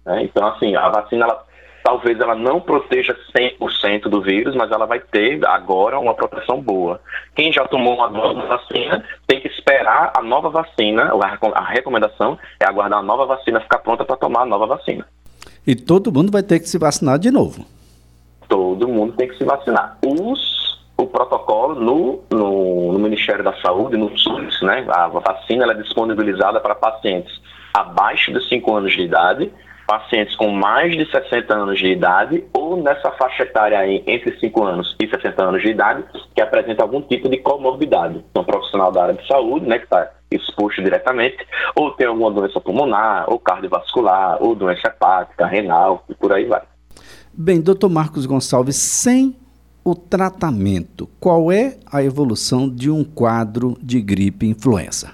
Né? 0.04 0.24
Então, 0.24 0.46
assim, 0.48 0.74
a 0.74 0.88
vacina 0.88 1.24
ela 1.24 1.44
talvez 1.86 2.18
ela 2.18 2.34
não 2.34 2.60
proteja 2.60 3.16
100% 3.32 4.08
do 4.08 4.20
vírus, 4.20 4.56
mas 4.56 4.72
ela 4.72 4.86
vai 4.86 4.98
ter 4.98 5.38
agora 5.46 6.00
uma 6.00 6.14
proteção 6.14 6.60
boa. 6.60 7.00
Quem 7.32 7.52
já 7.52 7.64
tomou 7.64 7.94
uma 7.94 8.10
nova 8.10 8.44
vacina 8.44 9.04
tem 9.24 9.40
que 9.40 9.46
esperar 9.46 10.12
a 10.16 10.20
nova 10.20 10.50
vacina, 10.50 11.12
a 11.54 11.62
recomendação 11.62 12.36
é 12.58 12.66
aguardar 12.66 12.98
a 12.98 13.02
nova 13.02 13.24
vacina 13.24 13.60
ficar 13.60 13.78
pronta 13.78 14.04
para 14.04 14.16
tomar 14.16 14.42
a 14.42 14.46
nova 14.46 14.66
vacina. 14.66 15.06
E 15.64 15.76
todo 15.76 16.10
mundo 16.10 16.32
vai 16.32 16.42
ter 16.42 16.58
que 16.58 16.68
se 16.68 16.76
vacinar 16.76 17.20
de 17.20 17.30
novo? 17.30 17.64
Todo 18.48 18.88
mundo 18.88 19.12
tem 19.12 19.28
que 19.28 19.38
se 19.38 19.44
vacinar. 19.44 19.96
Os, 20.04 20.80
o 20.96 21.06
protocolo 21.06 21.76
no, 21.76 22.24
no, 22.32 22.94
no 22.94 22.98
Ministério 22.98 23.44
da 23.44 23.54
Saúde, 23.62 23.96
no 23.96 24.10
SUS, 24.18 24.60
né, 24.62 24.84
a 24.88 25.06
vacina 25.06 25.70
é 25.70 25.74
disponibilizada 25.74 26.58
para 26.58 26.74
pacientes 26.74 27.40
abaixo 27.72 28.32
de 28.32 28.44
5 28.48 28.74
anos 28.74 28.92
de 28.92 29.02
idade 29.02 29.52
pacientes 29.86 30.34
com 30.36 30.50
mais 30.50 30.92
de 30.96 31.08
60 31.10 31.54
anos 31.54 31.78
de 31.78 31.86
idade 31.86 32.44
ou 32.52 32.76
nessa 32.76 33.10
faixa 33.12 33.44
etária 33.44 33.78
aí, 33.78 34.02
entre 34.06 34.38
5 34.38 34.64
anos 34.64 34.96
e 35.00 35.08
60 35.08 35.42
anos 35.42 35.62
de 35.62 35.68
idade, 35.68 36.04
que 36.34 36.40
apresenta 36.40 36.82
algum 36.82 37.00
tipo 37.00 37.28
de 37.28 37.38
comorbidade. 37.38 38.24
Então, 38.30 38.42
um 38.42 38.46
profissional 38.46 38.90
da 38.90 39.04
área 39.04 39.14
de 39.14 39.26
saúde, 39.26 39.66
né, 39.66 39.78
que 39.78 39.84
está 39.84 40.10
exposto 40.30 40.82
diretamente, 40.82 41.38
ou 41.74 41.92
tem 41.92 42.06
alguma 42.06 42.30
doença 42.30 42.60
pulmonar, 42.60 43.24
ou 43.28 43.38
cardiovascular, 43.38 44.42
ou 44.42 44.54
doença 44.54 44.88
hepática, 44.88 45.46
renal, 45.46 46.04
e 46.08 46.14
por 46.14 46.32
aí 46.32 46.44
vai. 46.44 46.62
Bem, 47.32 47.60
doutor 47.60 47.88
Marcos 47.88 48.26
Gonçalves, 48.26 48.76
sem 48.76 49.36
o 49.84 49.94
tratamento, 49.94 51.08
qual 51.20 51.52
é 51.52 51.76
a 51.92 52.02
evolução 52.02 52.68
de 52.68 52.90
um 52.90 53.04
quadro 53.04 53.76
de 53.80 54.00
gripe 54.00 54.46
influenza? 54.46 55.12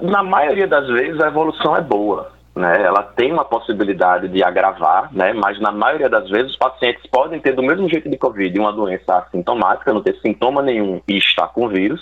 Na 0.00 0.22
maioria 0.22 0.66
das 0.66 0.86
vezes 0.86 1.20
a 1.20 1.28
evolução 1.28 1.76
é 1.76 1.82
boa 1.82 2.35
né, 2.56 2.82
ela 2.82 3.02
tem 3.02 3.30
uma 3.30 3.44
possibilidade 3.44 4.28
de 4.28 4.42
agravar, 4.42 5.12
né, 5.12 5.34
mas 5.34 5.60
na 5.60 5.70
maioria 5.70 6.08
das 6.08 6.28
vezes 6.30 6.52
os 6.52 6.56
pacientes 6.56 7.04
podem 7.10 7.38
ter 7.38 7.52
do 7.52 7.62
mesmo 7.62 7.86
jeito 7.88 8.08
de 8.08 8.16
Covid 8.16 8.58
uma 8.58 8.72
doença 8.72 9.18
assintomática, 9.18 9.92
não 9.92 10.02
ter 10.02 10.16
sintoma 10.22 10.62
nenhum 10.62 11.00
e 11.06 11.18
estar 11.18 11.48
com 11.48 11.68
vírus, 11.68 12.00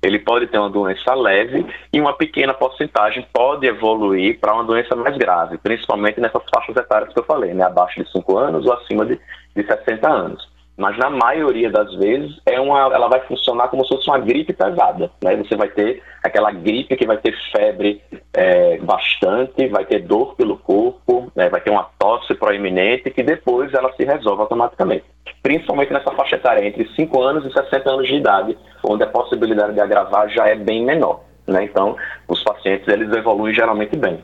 ele 0.00 0.20
pode 0.20 0.46
ter 0.46 0.58
uma 0.58 0.70
doença 0.70 1.12
leve 1.12 1.66
e 1.92 2.00
uma 2.00 2.12
pequena 2.12 2.54
porcentagem 2.54 3.26
pode 3.32 3.66
evoluir 3.66 4.38
para 4.38 4.54
uma 4.54 4.64
doença 4.64 4.94
mais 4.94 5.16
grave, 5.16 5.58
principalmente 5.58 6.20
nessas 6.20 6.42
faixas 6.54 6.76
etárias 6.76 7.12
que 7.12 7.18
eu 7.18 7.24
falei, 7.24 7.52
né, 7.52 7.64
abaixo 7.64 8.00
de 8.02 8.10
5 8.12 8.38
anos 8.38 8.64
ou 8.64 8.72
acima 8.74 9.04
de, 9.04 9.18
de 9.56 9.66
60 9.66 10.08
anos 10.08 10.55
mas 10.76 10.98
na 10.98 11.08
maioria 11.08 11.70
das 11.70 11.94
vezes 11.94 12.38
é 12.44 12.60
uma, 12.60 12.80
ela 12.80 13.08
vai 13.08 13.20
funcionar 13.20 13.68
como 13.68 13.82
se 13.84 13.94
fosse 13.94 14.08
uma 14.08 14.18
gripe 14.18 14.52
pesada. 14.52 15.10
Né? 15.22 15.36
Você 15.36 15.56
vai 15.56 15.68
ter 15.68 16.02
aquela 16.22 16.50
gripe 16.52 16.96
que 16.96 17.06
vai 17.06 17.16
ter 17.16 17.34
febre 17.50 18.02
é, 18.34 18.76
bastante, 18.78 19.68
vai 19.68 19.86
ter 19.86 20.00
dor 20.00 20.34
pelo 20.34 20.58
corpo, 20.58 21.32
né? 21.34 21.48
vai 21.48 21.60
ter 21.60 21.70
uma 21.70 21.88
tosse 21.98 22.34
proeminente 22.34 23.10
que 23.10 23.22
depois 23.22 23.72
ela 23.72 23.92
se 23.94 24.04
resolve 24.04 24.42
automaticamente. 24.42 25.04
Principalmente 25.42 25.92
nessa 25.92 26.10
faixa 26.10 26.36
etária 26.36 26.66
entre 26.66 26.86
5 26.94 27.22
anos 27.22 27.46
e 27.46 27.52
60 27.52 27.90
anos 27.90 28.06
de 28.06 28.16
idade, 28.16 28.58
onde 28.84 29.02
a 29.02 29.06
possibilidade 29.06 29.72
de 29.72 29.80
agravar 29.80 30.28
já 30.28 30.46
é 30.46 30.54
bem 30.54 30.84
menor. 30.84 31.20
Né? 31.46 31.64
Então, 31.64 31.96
os 32.28 32.42
pacientes 32.42 32.86
eles 32.88 33.10
evoluem 33.12 33.54
geralmente 33.54 33.96
bem. 33.96 34.22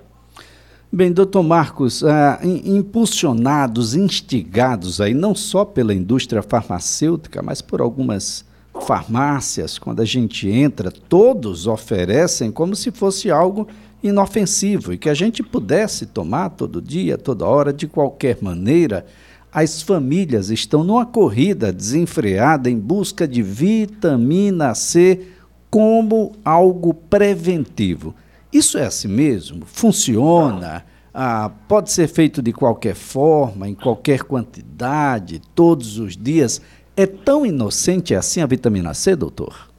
Bem, 0.95 1.11
doutor 1.11 1.43
Marcos, 1.43 2.05
ah, 2.05 2.39
impulsionados, 2.45 3.95
instigados 3.95 5.01
aí 5.01 5.15
não 5.15 5.35
só 5.35 5.65
pela 5.65 5.95
indústria 5.95 6.43
farmacêutica, 6.43 7.41
mas 7.41 7.63
por 7.63 7.81
algumas 7.81 8.45
farmácias, 8.79 9.79
quando 9.79 10.01
a 10.01 10.05
gente 10.05 10.51
entra, 10.51 10.91
todos 10.91 11.67
oferecem 11.67 12.53
como 12.53 12.77
se 12.77 12.91
fosse 12.91 13.31
algo 13.31 13.67
inofensivo 14.03 14.93
e 14.93 14.99
que 14.99 15.09
a 15.09 15.15
gente 15.15 15.43
pudesse 15.43 16.05
tomar 16.05 16.51
todo 16.51 16.83
dia, 16.83 17.17
toda 17.17 17.47
hora, 17.47 17.73
de 17.73 17.87
qualquer 17.87 18.37
maneira. 18.43 19.07
As 19.51 19.81
famílias 19.81 20.51
estão 20.51 20.85
numa 20.85 21.07
corrida 21.07 21.73
desenfreada 21.73 22.69
em 22.69 22.79
busca 22.79 23.27
de 23.27 23.43
vitamina 23.43 24.75
C 24.75 25.27
como 25.71 26.33
algo 26.45 26.93
preventivo. 26.93 28.15
Isso 28.53 28.77
é 28.77 28.85
assim 28.85 29.09
mesmo? 29.09 29.65
Funciona? 29.65 30.85
Ah, 31.15 31.51
pode 31.69 31.91
ser 31.91 32.07
feito 32.07 32.43
de 32.43 32.53
qualquer 32.53 32.95
forma, 32.95 33.69
em 33.69 33.75
qualquer 33.75 34.23
quantidade, 34.23 35.41
todos 35.55 35.99
os 35.99 36.17
dias? 36.17 36.61
É 36.97 37.07
tão 37.07 37.47
inocente 37.47 38.15
assim 38.15 38.43
a 38.43 38.47
vitamina 38.47 38.93
C, 38.93 39.17
doutor? 39.17 39.71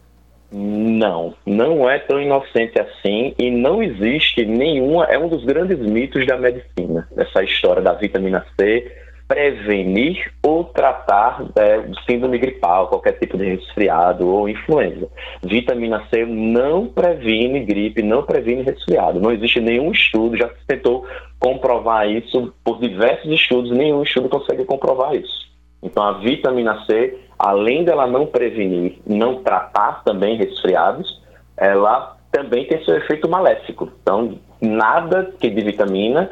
Não, 0.51 1.33
não 1.45 1.89
é 1.89 1.97
tão 1.97 2.21
inocente 2.21 2.79
assim 2.79 3.33
e 3.39 3.49
não 3.49 3.81
existe 3.81 4.45
nenhuma. 4.45 5.05
É 5.05 5.17
um 5.17 5.27
dos 5.27 5.43
grandes 5.43 5.79
mitos 5.79 6.25
da 6.27 6.37
medicina, 6.37 7.07
essa 7.17 7.43
história 7.43 7.81
da 7.81 7.93
vitamina 7.93 8.45
C 8.59 9.02
prevenir 9.33 10.31
ou 10.43 10.63
tratar 10.65 11.43
é, 11.55 11.83
síndrome 12.07 12.37
gripal, 12.37 12.87
qualquer 12.87 13.13
tipo 13.13 13.35
de 13.35 13.45
resfriado 13.45 14.27
ou 14.27 14.47
influenza. 14.47 15.09
Vitamina 15.41 16.03
C 16.09 16.23
não 16.23 16.85
previne 16.85 17.61
gripe, 17.61 18.03
não 18.03 18.21
previne 18.21 18.61
resfriado. 18.61 19.19
Não 19.19 19.31
existe 19.31 19.59
nenhum 19.59 19.91
estudo, 19.91 20.37
já 20.37 20.47
se 20.49 20.67
tentou 20.67 21.07
comprovar 21.39 22.07
isso 22.07 22.53
por 22.63 22.79
diversos 22.79 23.31
estudos, 23.31 23.71
nenhum 23.71 24.03
estudo 24.03 24.29
consegue 24.29 24.65
comprovar 24.65 25.15
isso. 25.15 25.51
Então 25.81 26.03
a 26.03 26.19
vitamina 26.19 26.85
C, 26.85 27.17
além 27.39 27.83
dela 27.83 28.05
não 28.05 28.27
prevenir, 28.27 28.99
não 29.07 29.41
tratar 29.41 30.03
também 30.03 30.37
resfriados, 30.37 31.21
ela 31.57 32.17
também 32.31 32.67
tem 32.67 32.83
seu 32.85 32.97
efeito 32.97 33.27
maléfico. 33.27 33.91
Então, 34.01 34.37
nada 34.61 35.33
que 35.39 35.49
de 35.49 35.61
vitamina 35.61 36.29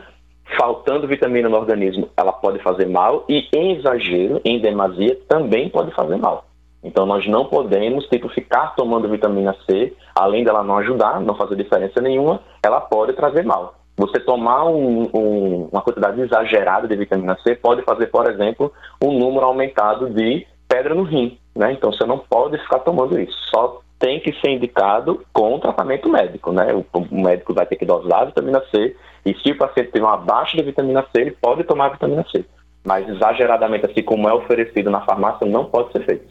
faltando 0.58 1.08
vitamina 1.08 1.50
no 1.50 1.58
organismo, 1.58 2.10
ela 2.15 2.31
pode 2.31 2.60
fazer 2.60 2.88
mal 2.88 3.25
e 3.27 3.48
em 3.53 3.77
exagero, 3.77 4.41
em 4.43 4.60
demasia, 4.60 5.17
também 5.27 5.70
pode 5.70 5.91
fazer 5.93 6.17
mal. 6.17 6.46
Então 6.84 7.05
nós 7.05 7.27
não 7.27 7.46
podemos 7.46 8.05
tipo 8.08 8.27
ficar 8.29 8.75
tomando 8.75 9.10
vitamina 9.10 9.55
C, 9.65 9.93
além 10.15 10.43
dela 10.43 10.63
não 10.63 10.77
ajudar, 10.79 11.20
não 11.20 11.36
fazer 11.36 11.55
diferença 11.55 12.01
nenhuma, 12.01 12.41
ela 12.63 12.81
pode 12.81 13.13
trazer 13.13 13.43
mal. 13.43 13.75
Você 13.98 14.20
tomar 14.20 14.65
um, 14.65 15.10
um, 15.13 15.70
uma 15.72 15.81
quantidade 15.81 16.20
exagerada 16.22 16.88
de 16.88 16.96
vitamina 16.96 17.38
C 17.43 17.55
pode 17.55 17.84
fazer, 17.84 18.08
por 18.08 18.27
exemplo, 18.29 18.74
um 19.03 19.17
número 19.17 19.46
aumentado 19.46 20.10
de 20.10 20.48
pedra 20.67 20.96
no 20.96 21.03
rim. 21.03 21.38
né? 21.55 21.74
Então 21.74 21.91
você 21.91 22.05
não 22.05 22.17
pode 22.17 22.58
ficar 22.58 22.79
tomando 22.79 23.20
isso. 23.20 23.38
Só 23.53 23.81
tem 24.00 24.20
que 24.20 24.34
ser 24.41 24.50
indicado 24.50 25.24
com 25.31 25.60
tratamento 25.60 26.10
médico, 26.10 26.51
né? 26.51 26.74
O, 26.74 27.15
médico 27.15 27.53
vai 27.53 27.67
ter 27.67 27.75
que 27.75 27.86
dosar 27.86 28.24
a 28.24 28.25
vitamina 28.25 28.63
C 28.72 28.96
e 29.25 29.34
se 29.36 29.51
o 29.51 29.58
paciente 29.58 29.92
tem 29.92 30.01
uma 30.01 30.18
baixa 30.18 30.58
de 30.58 30.63
vitamina 30.63 31.06
C, 31.12 31.22
ele 31.22 31.32
pode 31.32 31.63
tomar 31.63 31.90
vitamina 31.90 32.25
C. 32.32 32.44
Mas 32.84 33.08
exageradamente 33.08 33.86
assim 33.86 34.01
como 34.01 34.28
é 34.28 34.34
oferecido 34.34 34.90
na 34.90 35.01
farmácia, 35.01 35.46
não 35.46 35.66
pode 35.66 35.92
ser 35.92 36.06
feito. 36.06 36.25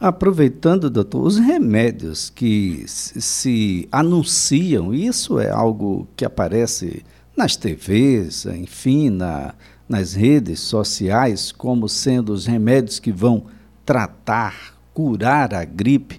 Aproveitando, 0.00 0.90
doutor, 0.90 1.22
os 1.22 1.38
remédios 1.38 2.28
que 2.28 2.82
se 2.88 3.88
anunciam, 3.92 4.92
isso 4.92 5.38
é 5.38 5.50
algo 5.50 6.08
que 6.16 6.24
aparece 6.24 7.04
nas 7.36 7.56
TVs, 7.56 8.46
enfim, 8.46 9.10
na, 9.10 9.54
nas 9.88 10.14
redes 10.14 10.60
sociais, 10.60 11.52
como 11.52 11.88
sendo 11.88 12.32
os 12.32 12.46
remédios 12.46 12.98
que 12.98 13.12
vão 13.12 13.44
tratar, 13.84 14.74
curar 14.92 15.54
a 15.54 15.64
gripe, 15.64 16.18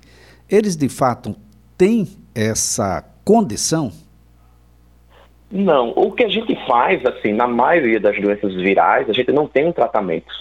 eles 0.50 0.76
de 0.76 0.88
fato 0.88 1.36
têm 1.78 2.08
essa 2.34 3.04
condição? 3.26 3.92
Não. 5.54 5.94
O 5.96 6.12
que 6.12 6.24
a 6.24 6.30
gente 6.30 6.56
faz, 6.66 7.06
assim, 7.06 7.32
na 7.32 7.46
maioria 7.46 8.00
das 8.00 8.20
doenças 8.20 8.56
virais, 8.56 9.08
a 9.08 9.14
gente 9.14 9.32
não 9.32 9.46
tem 9.46 9.68
um 9.68 9.72
tratamento 9.72 10.34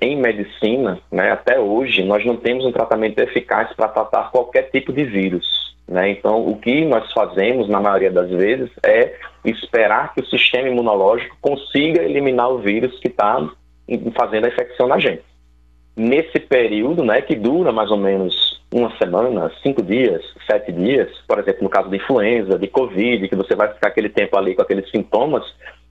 em 0.00 0.16
medicina, 0.16 0.98
né, 1.12 1.30
até 1.30 1.60
hoje, 1.60 2.02
nós 2.02 2.24
não 2.24 2.36
temos 2.36 2.64
um 2.64 2.72
tratamento 2.72 3.18
eficaz 3.18 3.72
para 3.74 3.88
tratar 3.88 4.30
qualquer 4.30 4.70
tipo 4.70 4.92
de 4.92 5.04
vírus. 5.04 5.46
Né? 5.86 6.10
Então, 6.10 6.46
o 6.48 6.56
que 6.56 6.84
nós 6.84 7.12
fazemos, 7.12 7.68
na 7.68 7.78
maioria 7.78 8.10
das 8.10 8.28
vezes, 8.30 8.70
é 8.84 9.14
esperar 9.44 10.14
que 10.14 10.20
o 10.20 10.26
sistema 10.26 10.68
imunológico 10.68 11.36
consiga 11.40 12.02
eliminar 12.02 12.50
o 12.50 12.58
vírus 12.58 12.98
que 12.98 13.08
está 13.08 13.48
fazendo 14.16 14.46
a 14.46 14.48
infecção 14.48 14.88
na 14.88 14.98
gente. 14.98 15.22
Nesse 15.94 16.40
período, 16.40 17.04
né, 17.04 17.20
que 17.22 17.36
dura 17.36 17.70
mais 17.70 17.90
ou 17.90 17.96
menos 17.98 18.45
uma 18.72 18.96
semana, 18.98 19.50
cinco 19.62 19.82
dias, 19.82 20.22
sete 20.48 20.72
dias, 20.72 21.08
por 21.26 21.38
exemplo, 21.38 21.62
no 21.62 21.70
caso 21.70 21.88
de 21.88 21.96
influenza, 21.96 22.58
de 22.58 22.66
Covid, 22.66 23.28
que 23.28 23.36
você 23.36 23.54
vai 23.54 23.72
ficar 23.72 23.88
aquele 23.88 24.08
tempo 24.08 24.36
ali 24.36 24.54
com 24.54 24.62
aqueles 24.62 24.90
sintomas, 24.90 25.44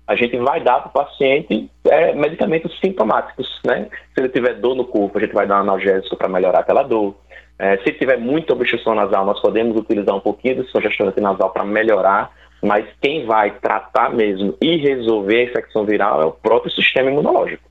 a 0.08 0.15
gente 0.15 0.38
vai 0.38 0.62
dar 0.62 0.82
para 0.82 0.89
o 0.89 1.05
paciente 1.05 1.70
é, 1.86 2.13
medicamentos 2.13 2.77
sintomáticos, 2.79 3.60
né? 3.65 3.88
Se 4.13 4.22
ele 4.22 4.29
tiver 4.29 4.53
dor 4.55 4.75
no 4.75 4.86
corpo, 4.86 5.17
a 5.17 5.22
gente 5.22 5.34
vai 5.34 5.48
dar 5.48 5.58
um 5.58 5.62
analgésico 5.62 6.15
para 6.15 6.29
melhorar 6.29 6.60
aquela 6.60 6.84
dor. 6.84 7.15
É, 7.58 7.77
se 7.77 7.91
tiver 7.94 8.17
muita 8.17 8.53
obstrução 8.53 8.94
nasal, 8.94 9.25
nós 9.25 9.41
podemos 9.41 9.75
utilizar 9.77 10.15
um 10.15 10.20
pouquinho 10.20 10.55
de 10.55 10.63
descongestionante 10.63 11.20
nasal 11.22 11.50
para 11.51 11.63
melhorar, 11.63 12.32
mas 12.62 12.86
quem 13.01 13.25
vai 13.25 13.51
tratar 13.60 14.13
mesmo 14.13 14.55
e 14.62 14.75
resolver 14.77 15.38
a 15.39 15.44
infecção 15.44 15.86
viral 15.86 16.22
é 16.22 16.25
o 16.25 16.32
próprio 16.32 16.72
sistema 16.72 17.10
imunológico. 17.10 17.63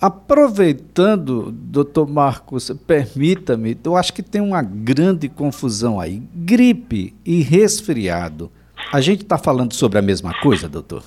Aproveitando, 0.00 1.50
doutor 1.50 2.06
Marcos, 2.08 2.70
permita-me, 2.86 3.76
eu 3.84 3.96
acho 3.96 4.12
que 4.12 4.22
tem 4.22 4.40
uma 4.40 4.62
grande 4.62 5.28
confusão 5.28 5.98
aí. 5.98 6.22
Gripe 6.34 7.14
e 7.24 7.42
resfriado 7.42 8.50
a 8.92 9.00
gente 9.00 9.22
está 9.22 9.36
falando 9.36 9.72
sobre 9.72 9.98
a 9.98 10.02
mesma 10.02 10.32
coisa, 10.40 10.68
doutor? 10.68 11.02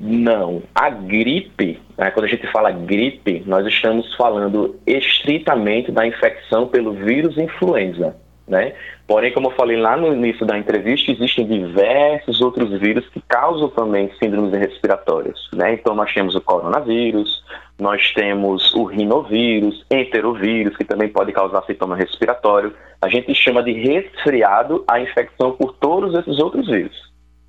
Não. 0.00 0.62
A 0.74 0.90
gripe, 0.90 1.80
né, 1.96 2.10
quando 2.10 2.26
a 2.26 2.28
gente 2.28 2.46
fala 2.52 2.70
gripe, 2.70 3.42
nós 3.46 3.66
estamos 3.66 4.14
falando 4.14 4.76
estritamente 4.86 5.90
da 5.90 6.06
infecção 6.06 6.68
pelo 6.68 6.92
vírus 6.92 7.36
influenza. 7.36 8.16
Né? 8.48 8.72
Porém, 9.06 9.32
como 9.32 9.48
eu 9.48 9.54
falei 9.54 9.76
lá 9.76 9.94
no 9.94 10.12
início 10.12 10.46
da 10.46 10.56
entrevista, 10.56 11.12
existem 11.12 11.46
diversos 11.46 12.40
outros 12.40 12.70
vírus 12.80 13.06
que 13.10 13.20
causam 13.28 13.68
também 13.68 14.10
síndromes 14.18 14.58
respiratórias. 14.58 15.38
Né? 15.52 15.74
Então, 15.74 15.94
nós 15.94 16.12
temos 16.14 16.34
o 16.34 16.40
coronavírus, 16.40 17.44
nós 17.78 18.12
temos 18.14 18.72
o 18.74 18.84
rinovírus, 18.84 19.84
enterovírus, 19.90 20.76
que 20.76 20.84
também 20.84 21.08
pode 21.08 21.30
causar 21.32 21.62
sintoma 21.64 21.94
respiratório. 21.94 22.72
A 23.02 23.08
gente 23.08 23.34
chama 23.34 23.62
de 23.62 23.72
resfriado 23.72 24.82
a 24.88 24.98
infecção 24.98 25.52
por 25.52 25.74
todos 25.74 26.14
esses 26.18 26.38
outros 26.38 26.66
vírus. 26.66 26.96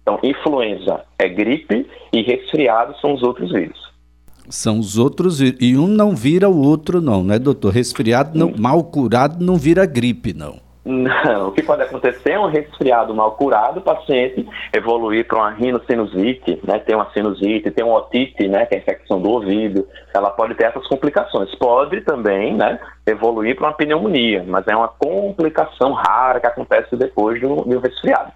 Então, 0.02 0.20
influenza 0.22 1.06
é 1.18 1.30
gripe 1.30 1.88
e 2.12 2.22
resfriado 2.22 2.94
são 3.00 3.14
os 3.14 3.24
outros 3.24 3.52
vírus. 3.52 3.80
São 4.50 4.80
os 4.80 4.98
outros 4.98 5.40
e 5.40 5.78
um 5.78 5.88
não 5.88 6.16
vira 6.16 6.50
o 6.50 6.62
outro 6.62 7.00
não, 7.00 7.24
né, 7.24 7.38
doutor? 7.38 7.72
Resfriado 7.72 8.38
não, 8.38 8.52
mal 8.58 8.84
curado 8.84 9.44
não 9.44 9.56
vira 9.56 9.86
gripe 9.86 10.34
não. 10.34 10.69
Não, 10.90 11.50
o 11.50 11.52
que 11.52 11.62
pode 11.62 11.84
acontecer 11.84 12.32
é 12.32 12.40
um 12.40 12.48
resfriado 12.48 13.14
mal 13.14 13.34
curado, 13.34 13.78
o 13.78 13.82
paciente 13.84 14.50
evoluir 14.74 15.28
para 15.28 15.38
uma 15.38 15.52
rinocinusite, 15.52 16.60
né, 16.64 16.80
ter 16.80 16.96
uma 16.96 17.08
sinusite, 17.12 17.70
ter 17.70 17.84
uma 17.84 18.00
otite, 18.00 18.48
né, 18.48 18.66
que 18.66 18.74
é 18.74 18.80
a 18.80 18.82
infecção 18.82 19.22
do 19.22 19.30
ouvido, 19.30 19.88
ela 20.12 20.32
pode 20.32 20.56
ter 20.56 20.64
essas 20.64 20.88
complicações. 20.88 21.54
Pode 21.60 22.02
também, 22.02 22.56
né, 22.56 22.80
evoluir 23.06 23.56
para 23.56 23.68
uma 23.68 23.74
pneumonia, 23.74 24.44
mas 24.48 24.68
é 24.68 24.76
uma 24.76 24.88
complicação 24.88 25.94
rara 25.94 26.40
que 26.40 26.48
acontece 26.48 26.96
depois 26.96 27.40
do, 27.40 27.58
do 27.58 27.80
resfriado. 27.80 28.32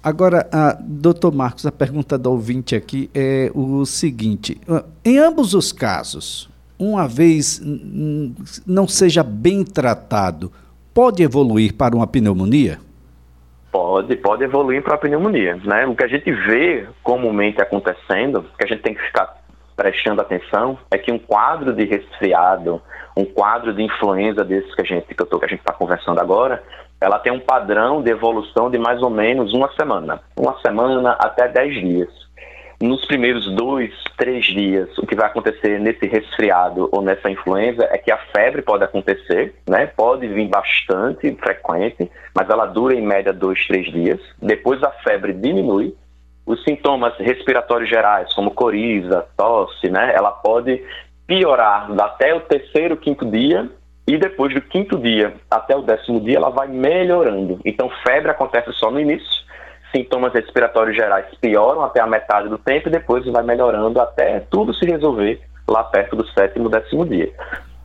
Agora, 0.00 0.48
a, 0.52 0.78
doutor 0.80 1.34
Marcos, 1.34 1.66
a 1.66 1.72
pergunta 1.72 2.16
do 2.16 2.30
ouvinte 2.30 2.76
aqui 2.76 3.10
é 3.12 3.50
o 3.52 3.84
seguinte: 3.84 4.60
ah, 4.68 4.84
em 5.04 5.18
ambos 5.18 5.54
os 5.54 5.72
casos, 5.72 6.48
uma 6.78 7.08
vez 7.08 7.60
não 8.64 8.86
seja 8.86 9.24
bem 9.24 9.64
tratado, 9.64 10.52
pode 10.94 11.22
evoluir 11.22 11.74
para 11.74 11.96
uma 11.96 12.06
pneumonia? 12.06 12.78
Pode, 13.72 14.14
pode 14.16 14.44
evoluir 14.44 14.82
para 14.82 14.94
a 14.94 14.98
pneumonia. 14.98 15.56
Né? 15.64 15.84
O 15.86 15.96
que 15.96 16.04
a 16.04 16.08
gente 16.08 16.30
vê 16.30 16.86
comumente 17.02 17.60
acontecendo, 17.60 18.44
que 18.56 18.64
a 18.64 18.66
gente 18.68 18.82
tem 18.82 18.94
que 18.94 19.02
ficar 19.02 19.42
prestando 19.76 20.20
atenção, 20.20 20.78
é 20.92 20.96
que 20.96 21.10
um 21.10 21.18
quadro 21.18 21.72
de 21.72 21.84
resfriado, 21.84 22.80
um 23.16 23.24
quadro 23.24 23.74
de 23.74 23.82
influenza 23.82 24.44
desses 24.44 24.72
que 24.72 24.82
a 24.82 24.84
gente 24.84 25.12
que, 25.12 25.20
eu 25.20 25.26
que 25.26 25.44
a 25.44 25.48
gente 25.48 25.58
está 25.58 25.72
conversando 25.72 26.20
agora, 26.20 26.62
ela 27.00 27.18
tem 27.18 27.32
um 27.32 27.40
padrão 27.40 28.00
de 28.00 28.10
evolução 28.10 28.70
de 28.70 28.78
mais 28.78 29.02
ou 29.02 29.10
menos 29.10 29.52
uma 29.52 29.70
semana. 29.74 30.20
Uma 30.38 30.56
semana 30.60 31.16
até 31.18 31.48
dez 31.48 31.74
dias 31.74 32.23
nos 32.84 33.04
primeiros 33.06 33.50
dois, 33.54 33.92
três 34.16 34.44
dias, 34.44 34.96
o 34.98 35.06
que 35.06 35.14
vai 35.14 35.26
acontecer 35.26 35.80
nesse 35.80 36.06
resfriado 36.06 36.88
ou 36.92 37.00
nessa 37.02 37.30
influenza 37.30 37.88
é 37.90 37.98
que 37.98 38.12
a 38.12 38.18
febre 38.34 38.62
pode 38.62 38.84
acontecer, 38.84 39.54
né? 39.66 39.86
Pode 39.86 40.28
vir 40.28 40.48
bastante 40.48 41.34
frequente, 41.36 42.10
mas 42.34 42.48
ela 42.50 42.66
dura 42.66 42.94
em 42.94 43.02
média 43.02 43.32
dois, 43.32 43.66
três 43.66 43.90
dias. 43.90 44.20
Depois 44.40 44.82
a 44.82 44.90
febre 44.90 45.32
diminui. 45.32 45.94
Os 46.46 46.62
sintomas 46.62 47.16
respiratórios 47.16 47.88
gerais, 47.88 48.30
como 48.34 48.50
coriza, 48.50 49.26
tosse, 49.34 49.88
né? 49.88 50.12
Ela 50.14 50.30
pode 50.30 50.84
piorar 51.26 51.90
até 51.98 52.34
o 52.34 52.40
terceiro, 52.40 52.98
quinto 52.98 53.24
dia 53.24 53.66
e 54.06 54.18
depois 54.18 54.52
do 54.52 54.60
quinto 54.60 54.98
dia 54.98 55.32
até 55.50 55.74
o 55.74 55.80
décimo 55.80 56.20
dia 56.20 56.36
ela 56.36 56.50
vai 56.50 56.68
melhorando. 56.68 57.58
Então 57.64 57.90
febre 58.06 58.30
acontece 58.30 58.70
só 58.74 58.90
no 58.90 59.00
início 59.00 59.43
sintomas 59.94 60.32
respiratórios 60.32 60.96
gerais 60.96 61.26
pioram 61.40 61.84
até 61.84 62.00
a 62.00 62.06
metade 62.06 62.48
do 62.48 62.58
tempo 62.58 62.88
e 62.88 62.92
depois 62.92 63.24
vai 63.26 63.42
melhorando 63.42 64.00
até 64.00 64.40
tudo 64.50 64.74
se 64.74 64.84
resolver 64.84 65.40
lá 65.68 65.84
perto 65.84 66.16
do 66.16 66.26
sétimo, 66.28 66.68
décimo 66.68 67.06
dia. 67.06 67.32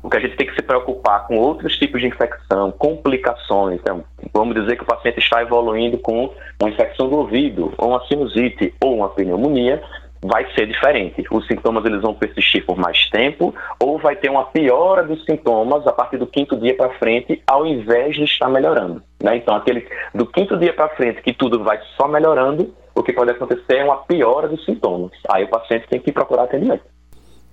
O 0.01 0.09
que 0.09 0.17
a 0.17 0.19
gente 0.19 0.37
tem 0.37 0.47
que 0.47 0.55
se 0.55 0.61
preocupar 0.61 1.27
com 1.27 1.37
outros 1.37 1.77
tipos 1.77 1.99
de 1.99 2.07
infecção, 2.07 2.71
complicações. 2.71 3.79
Então, 3.79 4.03
vamos 4.33 4.55
dizer 4.55 4.77
que 4.77 4.83
o 4.83 4.87
paciente 4.87 5.19
está 5.19 5.41
evoluindo 5.41 5.97
com 5.97 6.33
uma 6.61 6.69
infecção 6.69 7.09
do 7.09 7.17
ouvido, 7.17 7.73
ou 7.77 7.89
uma 7.89 8.05
sinusite, 8.07 8.73
ou 8.81 8.95
uma 8.95 9.09
pneumonia, 9.09 9.81
vai 10.21 10.45
ser 10.53 10.67
diferente. 10.67 11.23
Os 11.31 11.45
sintomas 11.47 11.85
eles 11.85 12.01
vão 12.01 12.13
persistir 12.13 12.65
por 12.65 12.77
mais 12.77 13.09
tempo 13.09 13.53
ou 13.79 13.97
vai 13.97 14.15
ter 14.15 14.29
uma 14.29 14.45
piora 14.45 15.03
dos 15.03 15.23
sintomas 15.25 15.85
a 15.87 15.91
partir 15.91 16.17
do 16.17 16.27
quinto 16.27 16.57
dia 16.57 16.75
para 16.75 16.89
frente, 16.97 17.41
ao 17.47 17.65
invés 17.65 18.15
de 18.15 18.23
estar 18.23 18.49
melhorando. 18.49 19.01
Né? 19.23 19.37
Então, 19.37 19.55
aquele 19.55 19.87
do 20.13 20.25
quinto 20.25 20.57
dia 20.57 20.73
para 20.73 20.89
frente 20.89 21.21
que 21.21 21.33
tudo 21.33 21.63
vai 21.63 21.79
só 21.95 22.07
melhorando, 22.07 22.73
o 22.93 23.03
que 23.03 23.13
pode 23.13 23.31
acontecer 23.31 23.77
é 23.77 23.83
uma 23.83 23.97
piora 23.97 24.47
dos 24.47 24.63
sintomas. 24.65 25.11
Aí 25.29 25.45
o 25.45 25.49
paciente 25.49 25.87
tem 25.89 25.99
que 25.99 26.11
procurar 26.11 26.43
atendimento. 26.43 26.83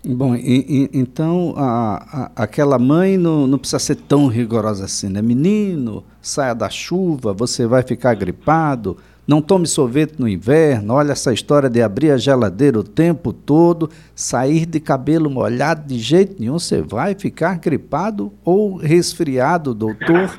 Bom, 0.09 0.37
e, 0.37 0.65
e, 0.69 0.91
então 0.93 1.53
a, 1.57 2.31
a, 2.37 2.45
aquela 2.45 2.79
mãe 2.79 3.17
não, 3.17 3.47
não 3.47 3.59
precisa 3.59 3.81
ser 3.81 3.97
tão 3.97 4.29
rigorosa 4.29 4.85
assim, 4.85 5.09
né? 5.09 5.21
Menino, 5.21 6.05
saia 6.23 6.55
da 6.55 6.71
chuva, 6.71 7.33
você 7.33 7.67
vai 7.67 7.83
ficar 7.83 8.15
gripado, 8.15 8.97
não 9.27 9.43
tome 9.43 9.67
sorvete 9.67 10.21
no 10.21 10.29
inverno. 10.29 10.95
Olha 10.95 11.13
essa 11.13 11.33
história 11.33 11.69
de 11.69 11.83
abrir 11.83 12.11
a 12.11 12.17
geladeira 12.17 12.79
o 12.79 12.85
tempo 12.85 13.33
todo, 13.33 13.91
sair 14.15 14.67
de 14.67 14.79
cabelo 14.79 15.29
molhado 15.29 15.87
de 15.87 15.99
jeito 15.99 16.37
nenhum. 16.39 16.59
Você 16.59 16.81
vai 16.81 17.15
ficar 17.15 17.59
gripado 17.59 18.33
ou 18.45 18.77
resfriado, 18.77 19.75
doutor. 19.75 20.39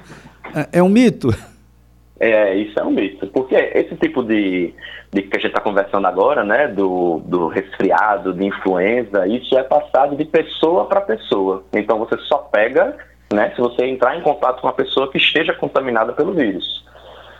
É, 0.56 0.80
é 0.80 0.84
um 0.84 0.90
mito? 0.90 1.30
É, 2.20 2.56
isso 2.56 2.80
é 2.80 2.84
um 2.84 2.92
mito. 2.92 3.28
Porque 3.28 3.56
esse 3.56 3.96
tipo 3.98 4.24
de, 4.24 4.74
de 5.12 5.22
que 5.24 5.36
a 5.36 5.40
gente 5.40 5.50
está 5.50 5.62
conversando 5.62 6.08
agora, 6.08 6.44
né, 6.44 6.68
do, 6.68 7.20
do 7.26 7.48
resfriado, 7.48 8.34
de 8.34 8.46
influenza, 8.46 9.28
isso 9.28 9.58
é 9.58 9.64
passado 9.64 10.16
de 10.16 10.26
pessoa 10.26 10.86
para 10.86 11.02
pessoa. 11.02 11.64
Então 11.74 12.00
você 12.00 12.18
só 12.20 12.38
pega, 12.38 12.96
né, 13.34 13.52
se 13.56 13.62
você 13.62 13.86
entrar 13.86 14.18
em 14.18 14.22
contato 14.22 14.62
com 14.62 14.68
uma 14.68 14.74
pessoa 14.74 15.12
que 15.12 15.18
esteja 15.18 15.54
contaminada 15.54 16.14
pelo 16.14 16.34
vírus. 16.34 16.86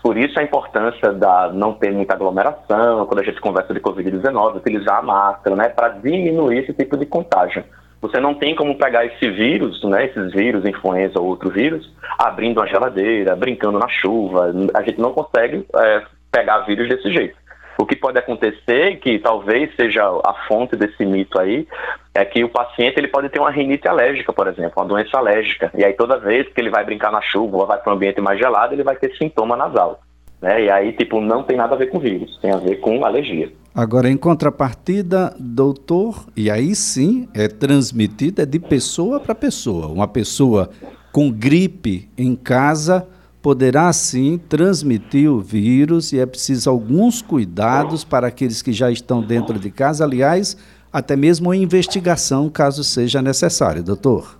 Por 0.02 0.18
isso 0.18 0.40
a 0.40 0.44
importância 0.44 1.12
da 1.12 1.52
não 1.52 1.74
ter 1.74 1.92
muita 1.92 2.14
aglomeração, 2.14 3.06
quando 3.06 3.20
a 3.20 3.24
gente 3.24 3.42
conversa 3.42 3.74
de 3.74 3.80
Covid-19, 3.80 4.58
utilizar 4.58 5.00
a 5.00 5.02
máscara, 5.02 5.56
né, 5.56 5.70
para 5.70 5.90
diminuir 5.90 6.60
esse 6.60 6.74
tipo 6.74 6.98
de 6.98 7.06
contágio. 7.06 7.64
você 8.00 8.20
não 8.20 8.36
tem 8.36 8.56
como 8.56 8.78
pegar 8.78 9.06
esse 9.06 9.30
vírus, 9.32 9.84
né, 9.84 10.06
esses 10.06 10.32
vírus, 10.32 10.66
influenza 10.66 11.20
ou 11.20 11.26
outro 11.26 11.50
vírus, 11.50 11.92
abrindo 12.20 12.60
uma 12.60 12.68
geladeira, 12.68 13.36
brincando 13.36 13.80
na 13.80 13.88
chuva. 13.88 14.54
A 14.74 14.82
gente 14.84 15.00
não 15.00 15.12
consegue 15.12 15.66
é, 15.76 16.04
pegar 16.32 16.60
vírus 16.60 16.88
desse 16.88 17.12
jeito. 17.12 17.36
O 17.78 17.86
que 17.86 17.96
pode 17.96 18.18
acontecer, 18.18 18.98
que 19.00 19.20
talvez 19.20 19.74
seja 19.76 20.04
a 20.04 20.34
fonte 20.48 20.76
desse 20.76 21.06
mito 21.06 21.40
aí, 21.40 21.68
é 22.14 22.26
que 22.26 22.44
o 22.44 22.50
paciente 22.50 22.98
ele 22.98 23.08
pode 23.08 23.30
ter 23.30 23.40
uma 23.40 23.52
rinite 23.52 23.88
alérgica, 23.88 24.34
por 24.34 24.48
exemplo, 24.48 24.74
uma 24.78 24.86
doença 24.86 25.18
alérgica. 25.18 25.72
E 25.76 25.86
aí 25.86 25.94
toda 25.94 26.18
vez 26.18 26.48
que 26.48 26.60
ele 26.60 26.72
vai 26.72 26.84
brincar 26.84 27.12
na 27.12 27.22
chuva 27.22 27.58
ou 27.58 27.68
vai 27.68 27.78
para 27.78 27.94
um 27.94 27.96
ambiente 27.96 28.20
mais 28.20 28.40
gelado, 28.40 28.74
ele 28.74 28.84
vai 28.84 28.96
ter 28.96 29.16
sintoma 29.16 29.56
nasal. 29.56 30.00
Né? 30.42 30.66
E 30.66 30.70
aí, 30.72 30.94
tipo, 30.94 31.22
não 31.22 31.44
tem 31.44 31.58
nada 31.58 31.76
a 31.76 31.78
ver 31.78 31.88
com 31.88 32.00
vírus, 32.00 32.38
tem 32.42 32.52
a 32.52 32.58
ver 32.58 32.78
com 32.78 33.06
alergia. 33.06 33.52
Agora, 33.74 34.10
em 34.10 34.18
contrapartida, 34.18 35.36
doutor, 35.40 36.26
e 36.36 36.50
aí 36.50 36.74
sim 36.74 37.30
é 37.36 37.48
transmitida 37.48 38.44
de 38.44 38.60
pessoa 38.60 39.20
para 39.20 39.36
pessoa. 39.36 39.88
Uma 39.88 40.08
pessoa 40.08 40.72
com 41.12 41.32
gripe 41.32 42.10
em 42.18 42.36
casa 42.36 43.08
poderá 43.48 43.94
sim 43.94 44.38
transmitir 44.38 45.32
o 45.32 45.40
vírus 45.40 46.12
e 46.12 46.20
é 46.20 46.26
preciso 46.26 46.70
alguns 46.70 47.22
cuidados 47.22 48.04
para 48.04 48.28
aqueles 48.28 48.62
que 48.62 48.74
já 48.74 48.92
estão 48.92 49.22
dentro 49.22 49.58
de 49.58 49.72
casa, 49.72 50.04
aliás, 50.04 50.58
até 50.92 51.16
mesmo 51.16 51.54
investigação, 51.54 52.50
caso 52.50 52.84
seja 52.84 53.22
necessário, 53.22 53.82
doutor. 53.82 54.38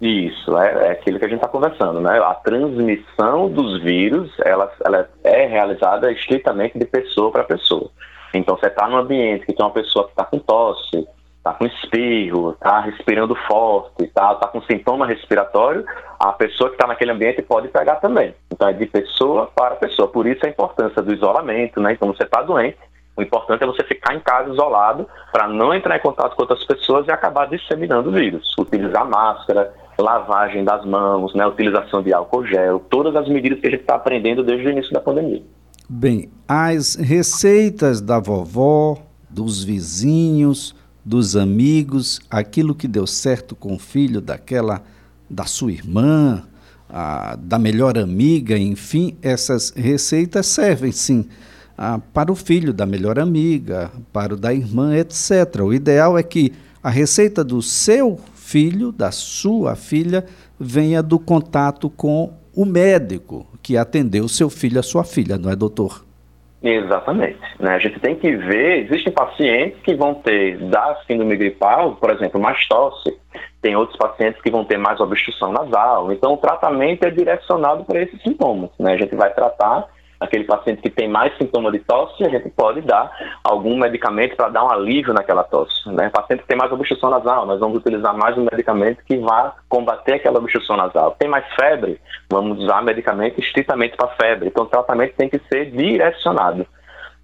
Isso, 0.00 0.56
é, 0.56 0.86
é 0.86 0.90
aquilo 0.92 1.18
que 1.18 1.26
a 1.26 1.28
gente 1.28 1.36
está 1.36 1.48
conversando, 1.48 2.00
né? 2.00 2.18
A 2.18 2.32
transmissão 2.32 3.50
dos 3.50 3.82
vírus, 3.82 4.32
ela, 4.42 4.72
ela 4.82 5.06
é 5.22 5.46
realizada 5.46 6.10
estritamente 6.10 6.78
de 6.78 6.86
pessoa 6.86 7.30
para 7.30 7.44
pessoa. 7.44 7.90
Então, 8.32 8.56
você 8.56 8.68
está 8.68 8.88
num 8.88 8.96
ambiente 8.96 9.44
que 9.44 9.52
tem 9.52 9.66
uma 9.66 9.70
pessoa 9.70 10.06
que 10.06 10.12
está 10.12 10.24
com 10.24 10.38
tosse, 10.38 11.06
está 11.44 11.52
com 11.52 11.66
espirro, 11.66 12.52
está 12.52 12.80
respirando 12.80 13.36
forte, 13.46 14.04
está 14.04 14.34
tá 14.36 14.48
com 14.48 14.62
sintoma 14.62 15.06
respiratório, 15.06 15.84
a 16.18 16.32
pessoa 16.32 16.70
que 16.70 16.76
está 16.76 16.86
naquele 16.86 17.10
ambiente 17.10 17.42
pode 17.42 17.68
pegar 17.68 17.96
também. 17.96 18.34
Então, 18.50 18.66
é 18.66 18.72
de 18.72 18.86
pessoa 18.86 19.50
para 19.54 19.74
pessoa. 19.74 20.08
Por 20.08 20.26
isso 20.26 20.46
a 20.46 20.48
importância 20.48 21.02
do 21.02 21.12
isolamento, 21.12 21.80
né? 21.80 21.92
Então, 21.92 22.08
você 22.08 22.22
está 22.22 22.40
doente, 22.40 22.78
o 23.14 23.22
importante 23.22 23.62
é 23.62 23.66
você 23.66 23.84
ficar 23.84 24.14
em 24.14 24.20
casa 24.20 24.50
isolado 24.50 25.06
para 25.30 25.46
não 25.46 25.74
entrar 25.74 25.96
em 25.98 26.00
contato 26.00 26.34
com 26.34 26.42
outras 26.42 26.64
pessoas 26.64 27.06
e 27.06 27.12
acabar 27.12 27.46
disseminando 27.46 28.08
o 28.08 28.12
vírus. 28.12 28.42
Utilizar 28.58 29.06
máscara, 29.06 29.70
lavagem 29.98 30.64
das 30.64 30.82
mãos, 30.86 31.34
né, 31.34 31.46
utilização 31.46 32.02
de 32.02 32.12
álcool 32.12 32.46
gel, 32.46 32.80
todas 32.88 33.14
as 33.14 33.28
medidas 33.28 33.60
que 33.60 33.66
a 33.66 33.70
gente 33.70 33.82
está 33.82 33.96
aprendendo 33.96 34.42
desde 34.42 34.66
o 34.66 34.70
início 34.70 34.92
da 34.92 35.00
pandemia. 35.00 35.42
Bem, 35.88 36.30
as 36.48 36.96
receitas 36.96 38.00
da 38.00 38.18
vovó, 38.18 38.96
dos 39.28 39.62
vizinhos, 39.62 40.74
dos 41.04 41.36
amigos, 41.36 42.20
aquilo 42.30 42.74
que 42.74 42.88
deu 42.88 43.06
certo 43.06 43.54
com 43.54 43.74
o 43.74 43.78
filho 43.78 44.20
daquela, 44.20 44.82
da 45.28 45.44
sua 45.44 45.72
irmã, 45.72 46.44
a, 46.88 47.36
da 47.36 47.58
melhor 47.58 47.98
amiga, 47.98 48.56
enfim, 48.56 49.16
essas 49.20 49.70
receitas 49.70 50.46
servem 50.46 50.92
sim 50.92 51.26
a, 51.76 51.98
para 51.98 52.32
o 52.32 52.34
filho 52.36 52.72
da 52.72 52.86
melhor 52.86 53.18
amiga, 53.18 53.90
para 54.12 54.34
o 54.34 54.36
da 54.36 54.54
irmã, 54.54 54.96
etc. 54.96 55.60
O 55.62 55.74
ideal 55.74 56.16
é 56.16 56.22
que 56.22 56.52
a 56.82 56.90
receita 56.90 57.42
do 57.42 57.60
seu 57.60 58.18
filho, 58.34 58.92
da 58.92 59.10
sua 59.10 59.74
filha, 59.74 60.24
venha 60.58 61.02
do 61.02 61.18
contato 61.18 61.90
com 61.90 62.32
o 62.54 62.64
médico 62.64 63.46
que 63.62 63.76
atendeu 63.76 64.28
seu 64.28 64.48
filho, 64.48 64.78
a 64.78 64.82
sua 64.82 65.02
filha, 65.02 65.36
não 65.36 65.50
é, 65.50 65.56
doutor? 65.56 66.04
Exatamente. 66.64 67.38
Né? 67.60 67.74
A 67.74 67.78
gente 67.78 68.00
tem 68.00 68.16
que 68.16 68.34
ver, 68.34 68.84
existem 68.84 69.12
pacientes 69.12 69.78
que 69.82 69.94
vão 69.94 70.14
ter 70.14 70.56
da 70.56 70.96
síndrome 71.06 71.36
gripal, 71.36 71.96
por 71.96 72.10
exemplo, 72.10 72.40
mais 72.40 72.66
tosse, 72.66 73.14
tem 73.60 73.76
outros 73.76 73.98
pacientes 73.98 74.40
que 74.40 74.50
vão 74.50 74.64
ter 74.64 74.78
mais 74.78 74.98
obstrução 74.98 75.52
nasal. 75.52 76.10
Então, 76.10 76.32
o 76.32 76.38
tratamento 76.38 77.04
é 77.04 77.10
direcionado 77.10 77.84
para 77.84 78.00
esses 78.00 78.20
sintomas. 78.22 78.70
Né? 78.78 78.94
A 78.94 78.96
gente 78.96 79.14
vai 79.14 79.32
tratar 79.34 79.86
aquele 80.24 80.44
paciente 80.44 80.82
que 80.82 80.90
tem 80.90 81.08
mais 81.08 81.36
sintoma 81.36 81.70
de 81.70 81.78
tosse, 81.80 82.24
a 82.24 82.28
gente 82.28 82.48
pode 82.50 82.80
dar 82.80 83.10
algum 83.42 83.76
medicamento 83.76 84.36
para 84.36 84.48
dar 84.48 84.64
um 84.64 84.70
alívio 84.70 85.14
naquela 85.14 85.44
tosse. 85.44 85.88
Né? 85.88 86.10
Paciente 86.10 86.42
que 86.42 86.48
tem 86.48 86.56
mais 86.56 86.72
obstrução 86.72 87.10
nasal, 87.10 87.46
nós 87.46 87.60
vamos 87.60 87.78
utilizar 87.78 88.16
mais 88.16 88.36
um 88.36 88.46
medicamento 88.50 89.02
que 89.04 89.16
vá 89.18 89.54
combater 89.68 90.14
aquela 90.14 90.38
obstrução 90.38 90.76
nasal. 90.76 91.16
Tem 91.18 91.28
mais 91.28 91.44
febre, 91.54 92.00
vamos 92.30 92.58
usar 92.58 92.82
medicamento 92.82 93.40
estritamente 93.40 93.96
para 93.96 94.08
febre. 94.16 94.48
Então, 94.48 94.64
o 94.64 94.68
tratamento 94.68 95.14
tem 95.16 95.28
que 95.28 95.40
ser 95.50 95.70
direcionado. 95.70 96.66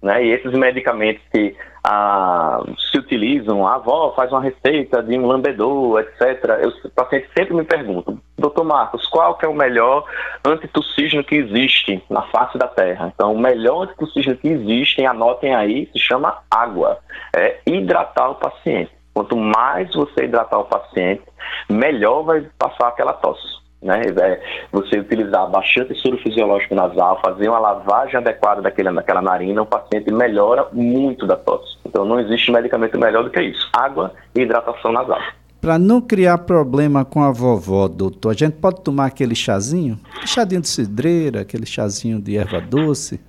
Né? 0.01 0.25
E 0.25 0.31
esses 0.31 0.51
medicamentos 0.53 1.21
que 1.31 1.55
ah, 1.83 2.63
se 2.91 2.97
utilizam, 2.97 3.67
a 3.67 3.75
avó 3.75 4.13
faz 4.15 4.31
uma 4.31 4.41
receita 4.41 5.01
de 5.01 5.17
um 5.17 5.27
lambedor, 5.27 5.99
etc. 5.99 6.65
Os 6.65 6.91
pacientes 6.91 7.29
sempre 7.37 7.53
me 7.53 7.63
perguntam, 7.63 8.19
doutor 8.37 8.63
Marcos, 8.63 9.07
qual 9.07 9.35
que 9.35 9.45
é 9.45 9.49
o 9.49 9.53
melhor 9.53 10.05
antitussígeno 10.45 11.23
que 11.23 11.35
existe 11.35 12.03
na 12.09 12.23
face 12.23 12.57
da 12.57 12.67
Terra? 12.67 13.11
Então, 13.13 13.33
o 13.33 13.39
melhor 13.39 13.83
antitussígeno 13.83 14.37
que 14.37 14.47
existe, 14.47 15.05
anotem 15.05 15.55
aí, 15.55 15.89
se 15.93 15.99
chama 15.99 16.39
água. 16.49 16.99
É 17.35 17.59
hidratar 17.65 18.31
o 18.31 18.35
paciente. 18.35 18.91
Quanto 19.13 19.35
mais 19.35 19.93
você 19.93 20.23
hidratar 20.23 20.59
o 20.59 20.65
paciente, 20.65 21.23
melhor 21.69 22.23
vai 22.23 22.45
passar 22.57 22.87
aquela 22.87 23.13
tosse 23.13 23.60
né? 23.81 24.01
É 24.05 24.41
você 24.71 24.99
utilizar 24.99 25.49
bastante 25.49 25.95
soro 25.95 26.17
fisiológico 26.17 26.75
nasal, 26.75 27.19
fazer 27.23 27.49
uma 27.49 27.59
lavagem 27.59 28.17
adequada 28.17 28.61
daquele, 28.61 28.91
daquela 28.91 29.21
narina, 29.21 29.61
o 29.61 29.65
paciente 29.65 30.11
melhora 30.11 30.67
muito 30.71 31.25
da 31.25 31.35
tosse. 31.35 31.77
Então 31.85 32.05
não 32.05 32.19
existe 32.19 32.51
medicamento 32.51 32.99
melhor 32.99 33.23
do 33.23 33.29
que 33.29 33.41
isso. 33.41 33.69
Água 33.73 34.13
e 34.35 34.41
hidratação 34.41 34.91
nasal. 34.91 35.19
Para 35.59 35.77
não 35.77 36.01
criar 36.01 36.39
problema 36.39 37.05
com 37.05 37.23
a 37.23 37.31
vovó, 37.31 37.87
doutor, 37.87 38.31
a 38.31 38.33
gente 38.33 38.53
pode 38.53 38.81
tomar 38.81 39.05
aquele 39.05 39.35
chazinho? 39.35 39.99
Chadinho 40.25 40.61
de 40.61 40.67
cidreira, 40.67 41.41
aquele 41.41 41.67
chazinho 41.67 42.19
de 42.19 42.35
erva 42.35 42.59
doce? 42.59 43.19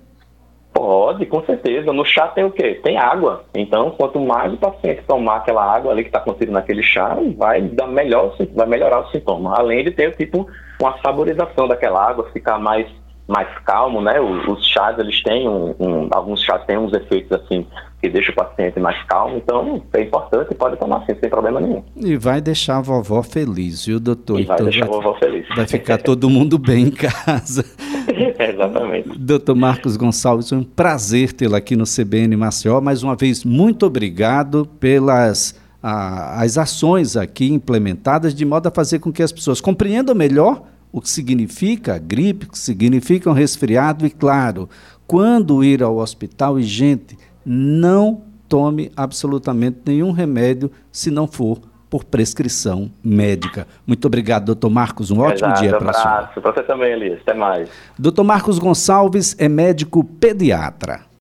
Pode, 0.83 1.25
com 1.27 1.41
certeza. 1.45 1.93
No 1.93 2.03
chá 2.03 2.27
tem 2.27 2.43
o 2.43 2.51
quê? 2.51 2.77
Tem 2.83 2.97
água. 2.97 3.45
Então, 3.55 3.91
quanto 3.91 4.19
mais 4.19 4.51
o 4.51 4.57
paciente 4.57 5.01
tomar 5.07 5.37
aquela 5.37 5.63
água 5.63 5.93
ali 5.93 6.03
que 6.03 6.09
está 6.09 6.19
contida 6.19 6.51
naquele 6.51 6.83
chá, 6.83 7.17
vai 7.37 7.61
dar 7.61 7.87
melhor, 7.87 8.35
vai 8.53 8.67
melhorar 8.67 8.99
o 8.99 9.09
sintoma. 9.09 9.57
Além 9.57 9.85
de 9.85 9.91
ter 9.91 10.13
tipo 10.17 10.45
uma 10.81 10.97
saborização 11.01 11.69
daquela 11.69 12.05
água, 12.05 12.29
ficar 12.33 12.59
mais 12.59 12.85
mais 13.27 13.47
calmo, 13.65 14.01
né? 14.01 14.19
Os, 14.19 14.45
os 14.47 14.67
chás 14.67 14.97
eles 14.99 15.21
têm 15.23 15.47
um, 15.47 15.75
um, 15.79 16.09
alguns 16.11 16.43
chás 16.43 16.63
têm 16.65 16.77
uns 16.77 16.93
efeitos 16.93 17.31
assim 17.31 17.65
que 18.01 18.09
deixa 18.09 18.33
o 18.33 18.35
paciente 18.35 18.77
mais 18.81 19.01
calmo, 19.03 19.37
então 19.37 19.81
é 19.93 20.01
importante, 20.01 20.53
pode 20.55 20.75
tomar 20.75 20.97
assim, 20.97 21.17
sem 21.21 21.29
problema 21.29 21.61
nenhum. 21.61 21.81
E 21.95 22.17
vai 22.17 22.41
deixar 22.41 22.79
a 22.79 22.81
vovó 22.81 23.23
feliz, 23.23 23.85
viu, 23.85 23.97
doutor? 23.97 24.41
E 24.41 24.43
vai 24.43 24.55
então, 24.55 24.65
deixar 24.65 24.85
vai, 24.87 24.89
a 24.89 25.01
vovó 25.01 25.17
feliz. 25.17 25.47
Vai 25.55 25.65
ficar 25.65 25.97
todo 25.99 26.29
mundo 26.29 26.57
bem 26.57 26.87
em 26.87 26.91
casa. 26.91 27.63
Exatamente. 28.37 29.17
Doutor 29.17 29.55
Marcos 29.55 29.95
Gonçalves, 29.95 30.51
um 30.51 30.63
prazer 30.63 31.31
tê-lo 31.31 31.55
aqui 31.55 31.77
no 31.77 31.85
CBN 31.85 32.35
Maceió. 32.35 32.81
Mais 32.81 33.03
uma 33.03 33.15
vez, 33.15 33.45
muito 33.45 33.85
obrigado 33.85 34.67
pelas 34.81 35.57
a, 35.81 36.41
as 36.41 36.57
ações 36.57 37.15
aqui 37.15 37.53
implementadas, 37.53 38.35
de 38.35 38.43
modo 38.43 38.67
a 38.67 38.71
fazer 38.71 38.99
com 38.99 39.13
que 39.13 39.23
as 39.23 39.31
pessoas 39.31 39.61
compreendam 39.61 40.13
melhor 40.13 40.63
o 40.93 41.01
que 41.01 41.09
significa 41.09 41.97
gripe, 41.97 42.45
o 42.45 42.49
que 42.51 42.59
significa 42.59 43.27
um 43.27 43.33
resfriado 43.33 44.05
e, 44.05 44.11
claro, 44.11 44.69
quando 45.07 45.63
ir 45.63 45.81
ao 45.81 45.97
hospital 45.97 46.59
e, 46.59 46.63
gente, 46.63 47.17
não 47.43 48.21
tome 48.47 48.91
absolutamente 48.95 49.79
nenhum 49.87 50.11
remédio 50.11 50.71
se 50.91 51.09
não 51.09 51.27
for 51.27 51.59
por 51.89 52.03
prescrição 52.03 52.91
médica. 53.03 53.67
Muito 53.85 54.05
obrigado, 54.05 54.45
doutor 54.45 54.69
Marcos. 54.69 55.11
Um 55.11 55.19
ótimo 55.19 55.47
Exato, 55.49 55.61
dia 55.61 55.77
para 55.77 55.91
a 55.91 55.93
senhora. 55.93 56.31
Para 56.33 56.51
você 56.51 56.63
também, 56.63 56.91
Elias. 56.91 57.19
Até 57.21 57.33
mais. 57.33 57.69
Doutor 57.97 58.23
Marcos 58.23 58.59
Gonçalves 58.59 59.35
é 59.39 59.49
médico 59.49 60.03
pediatra. 60.03 61.01